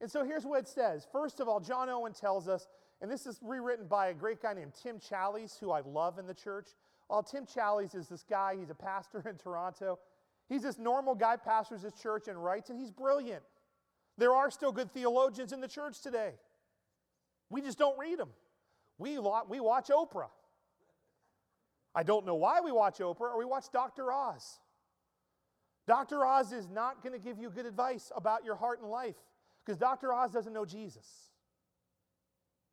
And 0.01 0.11
so 0.11 0.25
here's 0.25 0.45
what 0.45 0.59
it 0.59 0.67
says. 0.67 1.07
First 1.11 1.39
of 1.39 1.47
all, 1.47 1.61
John 1.61 1.89
Owen 1.89 2.13
tells 2.13 2.47
us, 2.49 2.67
and 3.01 3.09
this 3.09 3.25
is 3.25 3.39
rewritten 3.41 3.87
by 3.87 4.09
a 4.09 4.13
great 4.13 4.41
guy 4.41 4.53
named 4.53 4.73
Tim 4.81 4.99
Challies, 4.99 5.57
who 5.57 5.71
I 5.71 5.79
love 5.79 6.19
in 6.19 6.27
the 6.27 6.33
church. 6.33 6.67
Well, 7.09 7.23
Tim 7.23 7.45
Challies 7.45 7.95
is 7.95 8.09
this 8.09 8.25
guy, 8.29 8.57
he's 8.59 8.69
a 8.69 8.75
pastor 8.75 9.23
in 9.29 9.37
Toronto. 9.37 9.97
He's 10.49 10.63
this 10.63 10.77
normal 10.77 11.15
guy, 11.15 11.37
pastors 11.37 11.83
his 11.83 11.93
church 11.93 12.27
and 12.27 12.43
writes, 12.43 12.69
and 12.69 12.77
he's 12.77 12.91
brilliant. 12.91 13.43
There 14.17 14.33
are 14.33 14.51
still 14.51 14.73
good 14.73 14.91
theologians 14.91 15.53
in 15.53 15.61
the 15.61 15.67
church 15.69 16.01
today. 16.01 16.33
We 17.49 17.61
just 17.61 17.79
don't 17.79 17.97
read 17.97 18.19
them. 18.19 18.29
We, 18.97 19.17
we 19.17 19.59
watch 19.61 19.87
Oprah. 19.87 20.27
I 21.95 22.03
don't 22.03 22.25
know 22.25 22.35
why 22.35 22.61
we 22.61 22.71
watch 22.71 22.99
Oprah 22.99 23.21
or 23.21 23.37
we 23.37 23.45
watch 23.45 23.65
Dr. 23.71 24.11
Oz. 24.11 24.59
Dr. 25.87 26.23
Oz 26.25 26.51
is 26.51 26.69
not 26.69 27.01
going 27.01 27.13
to 27.13 27.19
give 27.19 27.39
you 27.39 27.49
good 27.49 27.65
advice 27.65 28.11
about 28.15 28.45
your 28.45 28.55
heart 28.55 28.79
and 28.81 28.89
life 28.89 29.15
because 29.65 29.77
Dr. 29.77 30.13
Oz 30.13 30.31
doesn't 30.31 30.53
know 30.53 30.65
Jesus. 30.65 31.07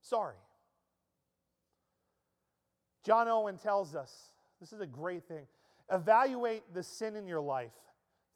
Sorry. 0.03 0.37
John 3.05 3.29
Owen 3.29 3.57
tells 3.57 3.95
us 3.95 4.13
this 4.61 4.73
is 4.73 4.81
a 4.81 4.87
great 4.87 5.25
thing. 5.25 5.47
Evaluate 5.91 6.63
the 6.75 6.83
sin 6.83 7.17
in 7.17 7.27
your 7.27 7.41
life. 7.41 7.73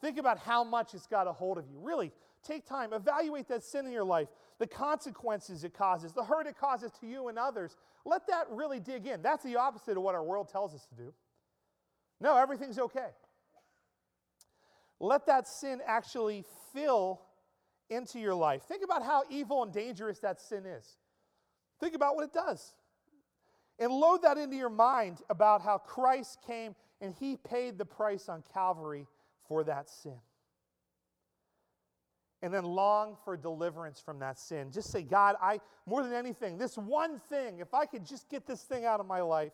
Think 0.00 0.16
about 0.16 0.38
how 0.38 0.64
much 0.64 0.94
it's 0.94 1.06
got 1.06 1.26
a 1.26 1.32
hold 1.32 1.58
of 1.58 1.66
you. 1.66 1.78
Really, 1.78 2.12
Take 2.42 2.66
time, 2.66 2.92
evaluate 2.92 3.48
that 3.48 3.62
sin 3.62 3.87
in 3.87 3.92
your 3.92 4.05
life, 4.05 4.29
the 4.59 4.66
consequences 4.66 5.62
it 5.62 5.74
causes, 5.74 6.12
the 6.12 6.24
hurt 6.24 6.46
it 6.46 6.57
causes 6.59 6.90
to 7.00 7.07
you 7.07 7.29
and 7.29 7.38
others. 7.38 7.76
Let 8.05 8.26
that 8.29 8.46
really 8.50 8.81
dig 8.81 9.07
in. 9.07 9.20
That's 9.20 9.44
the 9.44 9.57
opposite 9.57 9.96
of 9.96 10.03
what 10.03 10.14
our 10.14 10.24
world 10.24 10.48
tells 10.48 10.74
us 10.74 10.87
to 10.87 10.94
do. 10.94 11.12
No, 12.20 12.37
everything's 12.37 12.79
okay. 12.79 13.09
Let 15.00 15.26
that 15.26 15.48
sin 15.48 15.81
actually 15.87 16.44
fill 16.72 17.20
into 17.90 18.18
your 18.18 18.35
life. 18.35 18.62
Think 18.62 18.85
about 18.85 19.03
how 19.03 19.24
evil 19.31 19.62
and 19.62 19.72
dangerous 19.72 20.18
that 20.20 20.40
sin 20.40 20.64
is. 20.64 20.96
Think 21.79 21.94
about 21.94 22.14
what 22.14 22.24
it 22.24 22.33
does. 22.33 22.74
And 23.79 23.92
load 23.92 24.22
that 24.22 24.38
into 24.38 24.57
your 24.57 24.70
mind 24.70 25.22
about 25.31 25.62
how 25.62 25.79
Christ 25.79 26.38
came 26.46 26.74
and 27.00 27.14
he 27.14 27.37
paid 27.37 27.79
the 27.79 27.87
price 27.87 28.29
on 28.29 28.44
Calvary 28.53 29.07
for 29.46 29.64
that 29.64 29.88
sin 29.88 30.20
and 32.42 32.53
then 32.53 32.64
long 32.64 33.16
for 33.24 33.37
deliverance 33.37 34.00
from 34.00 34.18
that 34.20 34.38
sin. 34.38 34.70
Just 34.72 34.90
say, 34.90 35.03
God, 35.03 35.37
I, 35.42 35.61
more 35.87 36.03
than 36.03 36.12
anything, 36.12 36.59
this 36.59 36.76
one 36.76 37.20
thing, 37.29 37.59
if 37.59 37.74
I 37.74 37.87
could 37.87 38.07
just 38.07 38.29
get 38.29 38.46
this 38.46 38.62
thing 38.62 38.85
out 38.85 39.00
of 39.00 39.07
my 39.07 39.20
life, 39.20 39.53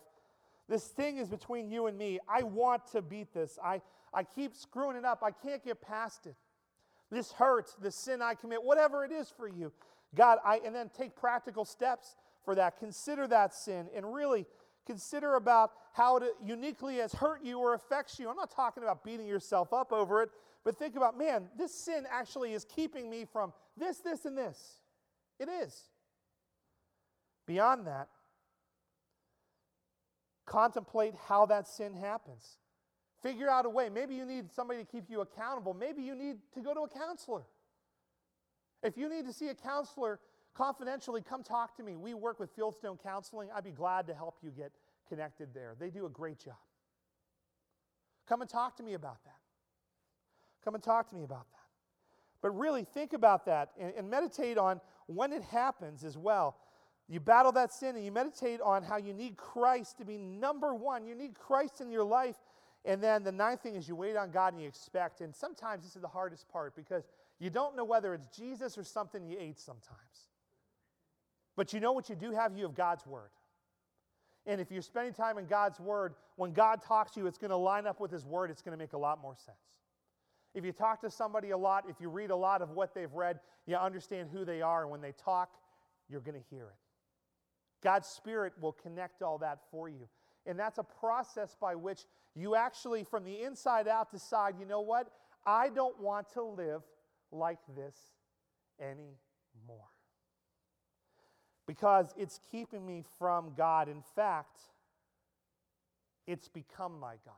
This 0.69 0.87
thing 0.87 1.17
is 1.17 1.29
between 1.29 1.69
you 1.69 1.87
and 1.87 1.97
me. 1.97 2.19
I 2.27 2.43
want 2.43 2.87
to 2.91 3.01
beat 3.01 3.33
this. 3.33 3.57
I, 3.63 3.81
I 4.13 4.23
keep 4.23 4.53
screwing 4.55 4.97
it 4.97 5.05
up. 5.05 5.23
I 5.23 5.31
can't 5.31 5.63
get 5.63 5.81
past 5.81 6.25
it. 6.25 6.35
This 7.09 7.31
hurts, 7.31 7.75
the 7.81 7.89
sin 7.89 8.21
I 8.21 8.33
commit, 8.35 8.61
whatever 8.61 9.05
it 9.05 9.11
is 9.11 9.31
for 9.35 9.47
you. 9.47 9.71
God, 10.13 10.39
I, 10.43 10.59
and 10.65 10.75
then 10.75 10.89
take 10.89 11.15
practical 11.15 11.63
steps 11.63 12.17
for 12.43 12.53
that. 12.55 12.79
Consider 12.79 13.27
that 13.27 13.53
sin 13.53 13.87
and 13.95 14.13
really 14.13 14.45
consider 14.87 15.35
about 15.35 15.71
how 15.93 16.17
it 16.17 16.33
uniquely 16.43 16.95
has 16.95 17.13
hurt 17.13 17.43
you 17.43 17.59
or 17.59 17.75
affects 17.75 18.17
you. 18.17 18.29
I'm 18.29 18.35
not 18.35 18.49
talking 18.49 18.81
about 18.81 19.03
beating 19.03 19.27
yourself 19.27 19.73
up 19.73 19.91
over 19.91 20.23
it, 20.23 20.29
but 20.63 20.79
think 20.79 20.95
about, 20.95 21.17
man, 21.17 21.49
this 21.57 21.73
sin 21.73 22.05
actually 22.09 22.53
is 22.53 22.65
keeping 22.65 23.09
me 23.09 23.25
from 23.31 23.53
this, 23.77 23.99
this, 23.99 24.25
and 24.25 24.35
this. 24.35 24.77
It 25.39 25.49
is. 25.49 25.83
Beyond 27.45 27.85
that, 27.85 28.07
contemplate 30.45 31.13
how 31.27 31.45
that 31.45 31.67
sin 31.67 31.93
happens. 31.93 32.57
Figure 33.21 33.49
out 33.49 33.65
a 33.65 33.69
way. 33.69 33.89
Maybe 33.89 34.15
you 34.15 34.25
need 34.25 34.51
somebody 34.51 34.79
to 34.79 34.85
keep 34.85 35.09
you 35.09 35.21
accountable. 35.21 35.73
Maybe 35.73 36.01
you 36.01 36.15
need 36.15 36.37
to 36.53 36.61
go 36.61 36.73
to 36.73 36.81
a 36.81 36.89
counselor. 36.89 37.43
If 38.83 38.97
you 38.97 39.09
need 39.09 39.25
to 39.25 39.33
see 39.33 39.49
a 39.49 39.55
counselor 39.55 40.19
confidentially, 40.57 41.21
come 41.21 41.43
talk 41.43 41.77
to 41.77 41.83
me. 41.83 41.95
We 41.95 42.13
work 42.13 42.39
with 42.39 42.55
Fieldstone 42.57 43.01
Counseling. 43.01 43.49
I'd 43.55 43.63
be 43.63 43.71
glad 43.71 44.07
to 44.07 44.13
help 44.13 44.37
you 44.41 44.49
get 44.49 44.71
connected 45.07 45.53
there. 45.53 45.75
They 45.79 45.89
do 45.89 46.05
a 46.05 46.09
great 46.09 46.39
job. 46.39 46.55
Come 48.27 48.41
and 48.41 48.49
talk 48.49 48.75
to 48.77 48.83
me 48.83 48.93
about 48.93 49.23
that. 49.23 49.37
Come 50.63 50.75
and 50.75 50.83
talk 50.83 51.09
to 51.09 51.15
me 51.15 51.23
about 51.23 51.49
that. 51.51 51.57
But 52.41 52.57
really 52.57 52.83
think 52.83 53.13
about 53.13 53.45
that 53.45 53.71
and, 53.79 53.93
and 53.95 54.09
meditate 54.09 54.57
on 54.57 54.81
when 55.05 55.31
it 55.31 55.43
happens 55.43 56.03
as 56.03 56.17
well. 56.17 56.57
You 57.07 57.19
battle 57.21 57.53
that 57.53 57.71
sin 57.71 57.95
and 57.95 58.03
you 58.03 58.11
meditate 58.11 58.59
on 58.59 58.83
how 58.83 58.97
you 58.97 59.13
need 59.13 59.37
Christ 59.37 59.97
to 59.99 60.05
be 60.05 60.17
number 60.17 60.73
one. 60.73 61.05
You 61.05 61.15
need 61.15 61.35
Christ 61.35 61.79
in 61.79 61.89
your 61.89 62.03
life. 62.03 62.35
And 62.83 63.01
then 63.01 63.23
the 63.23 63.31
ninth 63.31 63.61
thing 63.61 63.75
is 63.75 63.87
you 63.87 63.95
wait 63.95 64.17
on 64.17 64.31
God 64.31 64.53
and 64.53 64.61
you 64.61 64.67
expect. 64.67 65.21
And 65.21 65.33
sometimes 65.33 65.83
this 65.83 65.95
is 65.95 66.01
the 66.01 66.07
hardest 66.07 66.49
part 66.49 66.75
because 66.75 67.03
you 67.39 67.49
don't 67.49 67.75
know 67.75 67.85
whether 67.85 68.13
it's 68.13 68.27
Jesus 68.27 68.77
or 68.77 68.83
something 68.83 69.25
you 69.25 69.37
ate 69.39 69.59
sometimes. 69.59 70.27
But 71.57 71.73
you 71.73 71.81
know 71.81 71.91
what 71.91 72.07
you 72.07 72.15
do 72.15 72.31
have? 72.31 72.55
You 72.55 72.63
have 72.63 72.75
God's 72.75 73.05
Word. 73.05 73.31
And 74.45 74.61
if 74.61 74.71
you're 74.71 74.81
spending 74.81 75.13
time 75.13 75.37
in 75.37 75.47
God's 75.47 75.79
Word, 75.79 76.13
when 76.37 76.53
God 76.53 76.81
talks 76.81 77.11
to 77.11 77.19
you, 77.19 77.27
it's 77.27 77.37
going 77.37 77.49
to 77.51 77.57
line 77.57 77.85
up 77.85 77.99
with 77.99 78.11
His 78.11 78.25
Word. 78.25 78.49
It's 78.49 78.61
going 78.61 78.77
to 78.77 78.81
make 78.81 78.93
a 78.93 78.97
lot 78.97 79.21
more 79.21 79.35
sense. 79.35 79.57
If 80.53 80.63
you 80.63 80.71
talk 80.71 81.01
to 81.01 81.09
somebody 81.09 81.49
a 81.49 81.57
lot, 81.57 81.83
if 81.89 81.99
you 81.99 82.09
read 82.09 82.29
a 82.29 82.35
lot 82.35 82.61
of 82.61 82.69
what 82.69 82.95
they've 82.95 83.13
read, 83.13 83.39
you 83.65 83.75
understand 83.75 84.29
who 84.31 84.45
they 84.45 84.61
are. 84.61 84.83
And 84.83 84.91
when 84.91 85.01
they 85.01 85.11
talk, 85.11 85.49
you're 86.09 86.21
going 86.21 86.39
to 86.39 86.47
hear 86.49 86.67
it. 86.67 86.77
God's 87.83 88.07
Spirit 88.07 88.53
will 88.61 88.71
connect 88.71 89.21
all 89.21 89.39
that 89.39 89.59
for 89.69 89.89
you. 89.89 90.07
And 90.45 90.57
that's 90.57 90.77
a 90.77 90.83
process 90.83 91.57
by 91.59 91.75
which 91.75 92.05
you 92.35 92.55
actually, 92.55 93.03
from 93.03 93.25
the 93.25 93.43
inside 93.43 93.87
out, 93.87 94.11
decide 94.11 94.55
you 94.59 94.65
know 94.65 94.81
what? 94.81 95.09
I 95.45 95.69
don't 95.69 95.99
want 95.99 96.29
to 96.33 96.43
live 96.43 96.83
like 97.31 97.59
this 97.75 97.95
anymore. 98.79 99.89
Because 101.67 102.13
it's 102.17 102.39
keeping 102.51 102.85
me 102.85 103.03
from 103.19 103.51
God. 103.55 103.89
In 103.89 104.01
fact, 104.15 104.61
it's 106.25 106.47
become 106.47 106.99
my 106.99 107.15
God. 107.25 107.35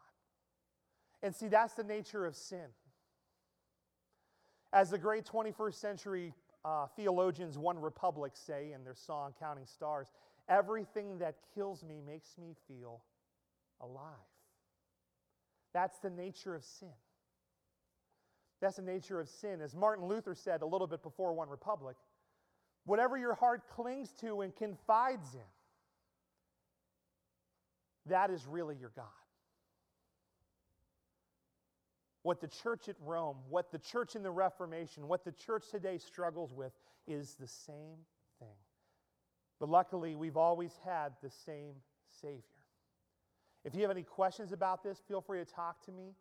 And 1.22 1.36
see, 1.36 1.48
that's 1.48 1.74
the 1.74 1.84
nature 1.84 2.26
of 2.26 2.36
sin. 2.36 2.68
As 4.72 4.92
the 4.92 4.98
great 4.98 5.26
21st 5.26 5.74
century 5.74 6.34
uh, 6.64 6.86
theologians, 6.96 7.58
One 7.58 7.80
Republic, 7.80 8.34
say 8.36 8.72
in 8.74 8.84
their 8.84 8.96
song 8.96 9.34
Counting 9.40 9.66
Stars, 9.66 10.12
everything 10.48 11.18
that 11.20 11.36
kills 11.56 11.84
me 11.84 12.02
makes 12.06 12.38
me 12.38 12.56
feel 12.68 13.02
alive. 13.82 14.04
That's 15.74 15.98
the 16.00 16.10
nature 16.10 16.56
of 16.56 16.64
sin. 16.64 16.90
That's 18.62 18.76
the 18.76 18.82
nature 18.82 19.20
of 19.20 19.30
sin. 19.30 19.62
As 19.62 19.76
Martin 19.76 20.06
Luther 20.06 20.36
said 20.36 20.62
a 20.62 20.66
little 20.66 20.88
bit 20.88 21.02
before 21.02 21.34
One 21.34 21.50
Republic, 21.50 21.96
whatever 22.86 23.18
your 23.18 23.36
heart 23.36 23.64
clings 23.70 24.10
to 24.22 24.42
and 24.42 24.56
confides 24.56 25.34
in, 25.34 25.42
that 28.08 28.32
is 28.32 28.46
really 28.48 28.76
your 28.76 28.92
God. 28.96 29.06
What 32.24 32.42
the 32.42 32.48
church 32.48 32.90
at 32.90 32.96
Rome, 33.00 33.38
what 33.50 33.72
the 33.72 33.80
church 33.80 34.16
in 34.16 34.24
the 34.24 34.32
Reformation, 34.32 35.08
what 35.08 35.24
the 35.24 35.32
church 35.32 35.66
today 35.72 35.98
struggles 35.98 36.54
with 36.54 36.74
is 37.08 37.36
the 37.40 37.48
same 37.48 37.98
thing. 38.40 38.48
But 39.60 39.70
luckily, 39.70 40.16
we've 40.16 40.38
always 40.38 40.74
had 40.86 41.14
the 41.24 41.30
same 41.30 41.76
Savior. 42.22 42.44
If 43.66 43.76
you 43.76 43.82
have 43.82 43.92
any 43.92 44.04
questions 44.04 44.52
about 44.52 44.84
this, 44.84 45.00
feel 45.08 45.22
free 45.22 45.40
to 45.40 45.46
talk 45.46 45.84
to 45.86 45.92
me. 45.92 46.14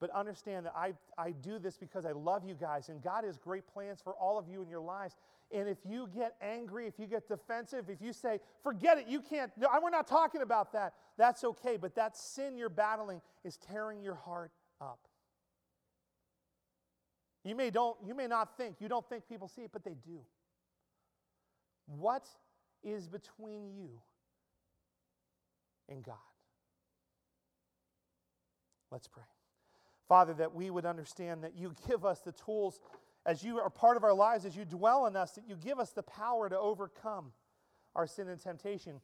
But 0.00 0.10
understand 0.10 0.66
that 0.66 0.74
I, 0.76 0.94
I 1.16 1.32
do 1.32 1.58
this 1.58 1.76
because 1.76 2.06
I 2.06 2.12
love 2.12 2.44
you 2.44 2.54
guys, 2.54 2.88
and 2.88 3.02
God 3.02 3.24
has 3.24 3.36
great 3.36 3.66
plans 3.66 4.00
for 4.02 4.14
all 4.14 4.38
of 4.38 4.48
you 4.48 4.62
in 4.62 4.68
your 4.68 4.80
lives. 4.80 5.16
And 5.50 5.68
if 5.68 5.78
you 5.88 6.08
get 6.14 6.34
angry, 6.42 6.86
if 6.86 6.98
you 6.98 7.06
get 7.06 7.26
defensive, 7.26 7.88
if 7.88 8.02
you 8.02 8.12
say, 8.12 8.38
forget 8.62 8.98
it, 8.98 9.06
you 9.08 9.20
can't, 9.22 9.50
no, 9.56 9.68
we're 9.82 9.88
not 9.88 10.06
talking 10.06 10.42
about 10.42 10.72
that, 10.74 10.92
that's 11.16 11.42
okay. 11.42 11.78
But 11.78 11.94
that 11.94 12.16
sin 12.16 12.56
you're 12.58 12.68
battling 12.68 13.22
is 13.44 13.56
tearing 13.56 14.02
your 14.02 14.14
heart 14.14 14.52
up. 14.80 14.98
You 17.44 17.54
may, 17.54 17.70
don't, 17.70 17.96
you 18.04 18.14
may 18.14 18.26
not 18.26 18.58
think, 18.58 18.76
you 18.78 18.88
don't 18.88 19.08
think 19.08 19.26
people 19.26 19.48
see 19.48 19.62
it, 19.62 19.70
but 19.72 19.84
they 19.84 19.96
do. 20.04 20.20
What 21.86 22.28
is 22.82 23.08
between 23.08 23.70
you 23.74 23.88
and 25.88 26.02
God? 26.02 26.16
Let's 28.90 29.08
pray. 29.08 29.24
Father, 30.08 30.34
that 30.34 30.54
we 30.54 30.68
would 30.70 30.86
understand 30.86 31.44
that 31.44 31.56
you 31.56 31.74
give 31.86 32.04
us 32.04 32.20
the 32.20 32.32
tools 32.32 32.80
as 33.28 33.44
you 33.44 33.58
are 33.58 33.68
part 33.68 33.98
of 33.98 34.04
our 34.04 34.14
lives, 34.14 34.46
as 34.46 34.56
you 34.56 34.64
dwell 34.64 35.04
in 35.04 35.14
us, 35.14 35.32
that 35.32 35.46
you 35.46 35.54
give 35.54 35.78
us 35.78 35.90
the 35.90 36.02
power 36.02 36.48
to 36.48 36.58
overcome 36.58 37.30
our 37.94 38.06
sin 38.06 38.26
and 38.28 38.40
temptation. 38.40 39.02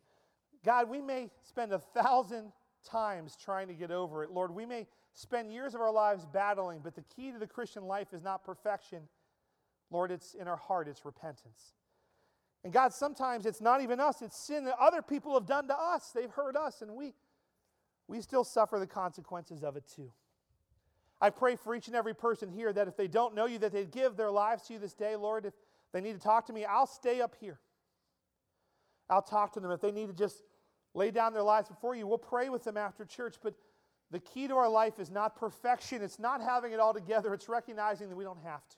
God, 0.65 0.89
we 0.89 1.03
may 1.03 1.29
spend 1.43 1.75
a 1.75 1.79
thousand 1.79 2.51
times 2.89 3.37
trying 3.37 3.69
to 3.69 3.75
get 3.75 3.91
over 3.91 4.25
it. 4.25 4.31
Lord, 4.31 4.51
we 4.51 4.65
may 4.65 4.87
spend 5.13 5.53
years 5.53 5.75
of 5.75 5.83
our 5.83 5.93
lives 5.93 6.25
battling, 6.25 6.81
but 6.83 6.95
the 6.95 7.05
key 7.15 7.33
to 7.33 7.39
the 7.39 7.47
Christian 7.47 7.85
life 7.85 8.15
is 8.15 8.23
not 8.23 8.43
perfection. 8.43 9.01
Lord, 9.91 10.11
it's 10.11 10.33
in 10.33 10.49
our 10.49 10.57
heart, 10.57 10.89
it's 10.89 11.05
repentance. 11.05 11.75
And 12.65 12.73
God, 12.73 12.95
sometimes 12.95 13.45
it's 13.45 13.61
not 13.61 13.83
even 13.83 14.01
us, 14.01 14.23
it's 14.23 14.39
sin 14.39 14.65
that 14.65 14.77
other 14.81 15.03
people 15.03 15.35
have 15.35 15.45
done 15.45 15.69
to 15.69 15.79
us. 15.79 16.13
They've 16.15 16.31
hurt 16.31 16.57
us, 16.57 16.81
and 16.81 16.95
we, 16.95 17.13
we 18.09 18.23
still 18.23 18.43
suffer 18.43 18.79
the 18.79 18.87
consequences 18.87 19.63
of 19.63 19.77
it 19.77 19.85
too. 19.95 20.13
I 21.21 21.31
pray 21.31 21.57
for 21.57 21.75
each 21.75 21.87
and 21.87 21.97
every 21.97 22.15
person 22.15 22.51
here 22.51 22.73
that 22.73 22.89
if 22.89 22.97
they 22.97 23.09
don't 23.09 23.35
know 23.35 23.47
you, 23.47 23.59
that 23.59 23.73
they'd 23.73 23.91
give 23.91 24.17
their 24.17 24.31
lives 24.31 24.65
to 24.65 24.75
you 24.75 24.79
this 24.79 24.95
day, 24.95 25.17
Lord. 25.17 25.47
If 25.47 25.55
they 25.93 26.01
need 26.01 26.15
to 26.15 26.21
talk 26.21 26.47
to 26.47 26.53
me, 26.53 26.65
I'll 26.65 26.87
stay 26.87 27.21
up 27.21 27.35
here. 27.41 27.61
I'll 29.09 29.23
talk 29.23 29.53
to 29.55 29.61
them. 29.61 29.71
If 29.71 29.81
they 29.81 29.93
need 29.93 30.09
to 30.09 30.15
just 30.15 30.43
lay 30.95 31.11
down 31.11 31.33
their 31.33 31.43
lives 31.43 31.69
before 31.69 31.95
you, 31.95 32.07
we'll 32.07 32.19
pray 32.19 32.49
with 32.49 32.65
them 32.65 32.77
after 32.77 33.05
church. 33.05 33.37
But 33.43 33.55
the 34.11 34.21
key 34.21 34.49
to 34.49 34.57
our 34.57 34.69
life 34.69 34.99
is 34.99 35.11
not 35.11 35.37
perfection, 35.37 36.03
it's 36.03 36.19
not 36.19 36.41
having 36.41 36.73
it 36.73 36.81
all 36.81 36.95
together, 36.95 37.35
it's 37.35 37.49
recognizing 37.49 38.09
that 38.09 38.17
we 38.17 38.25
don't 38.25 38.43
have 38.45 38.67
to. 38.69 38.77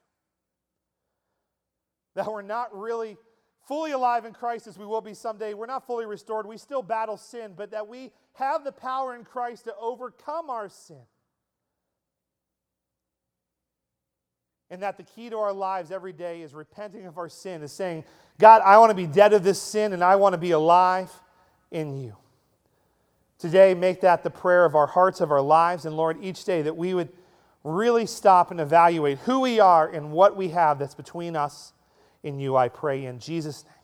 That 2.14 2.32
we're 2.32 2.42
not 2.42 2.76
really 2.76 3.18
fully 3.66 3.90
alive 3.90 4.24
in 4.24 4.32
Christ 4.32 4.66
as 4.66 4.78
we 4.78 4.86
will 4.86 5.00
be 5.00 5.12
someday. 5.12 5.52
We're 5.52 5.66
not 5.66 5.86
fully 5.86 6.06
restored. 6.06 6.46
We 6.46 6.56
still 6.56 6.82
battle 6.82 7.16
sin, 7.16 7.52
but 7.56 7.72
that 7.72 7.88
we 7.88 8.12
have 8.34 8.64
the 8.64 8.72
power 8.72 9.14
in 9.14 9.24
Christ 9.24 9.64
to 9.64 9.74
overcome 9.76 10.48
our 10.48 10.68
sin. 10.68 11.02
And 14.70 14.82
that 14.82 14.96
the 14.96 15.04
key 15.04 15.30
to 15.30 15.38
our 15.38 15.52
lives 15.52 15.92
every 15.92 16.12
day 16.12 16.42
is 16.42 16.52
repenting 16.52 17.06
of 17.06 17.18
our 17.18 17.28
sin, 17.28 17.62
is 17.62 17.72
saying, 17.72 18.04
God, 18.38 18.62
I 18.64 18.78
want 18.78 18.90
to 18.90 18.96
be 18.96 19.06
dead 19.06 19.32
of 19.32 19.44
this 19.44 19.60
sin 19.60 19.92
and 19.92 20.02
I 20.02 20.16
want 20.16 20.32
to 20.32 20.38
be 20.38 20.50
alive 20.50 21.12
in 21.70 21.96
you. 21.96 22.16
Today, 23.38 23.74
make 23.74 24.00
that 24.00 24.24
the 24.24 24.30
prayer 24.30 24.64
of 24.64 24.74
our 24.74 24.86
hearts, 24.86 25.20
of 25.20 25.30
our 25.30 25.42
lives, 25.42 25.84
and 25.84 25.96
Lord, 25.96 26.18
each 26.22 26.44
day 26.44 26.62
that 26.62 26.76
we 26.76 26.94
would 26.94 27.10
really 27.62 28.06
stop 28.06 28.50
and 28.50 28.60
evaluate 28.60 29.18
who 29.18 29.40
we 29.40 29.60
are 29.60 29.88
and 29.88 30.10
what 30.10 30.36
we 30.36 30.48
have 30.48 30.78
that's 30.78 30.94
between 30.94 31.36
us 31.36 31.72
and 32.24 32.40
you, 32.40 32.56
I 32.56 32.68
pray 32.68 33.04
in 33.04 33.18
Jesus' 33.18 33.64
name. 33.64 33.75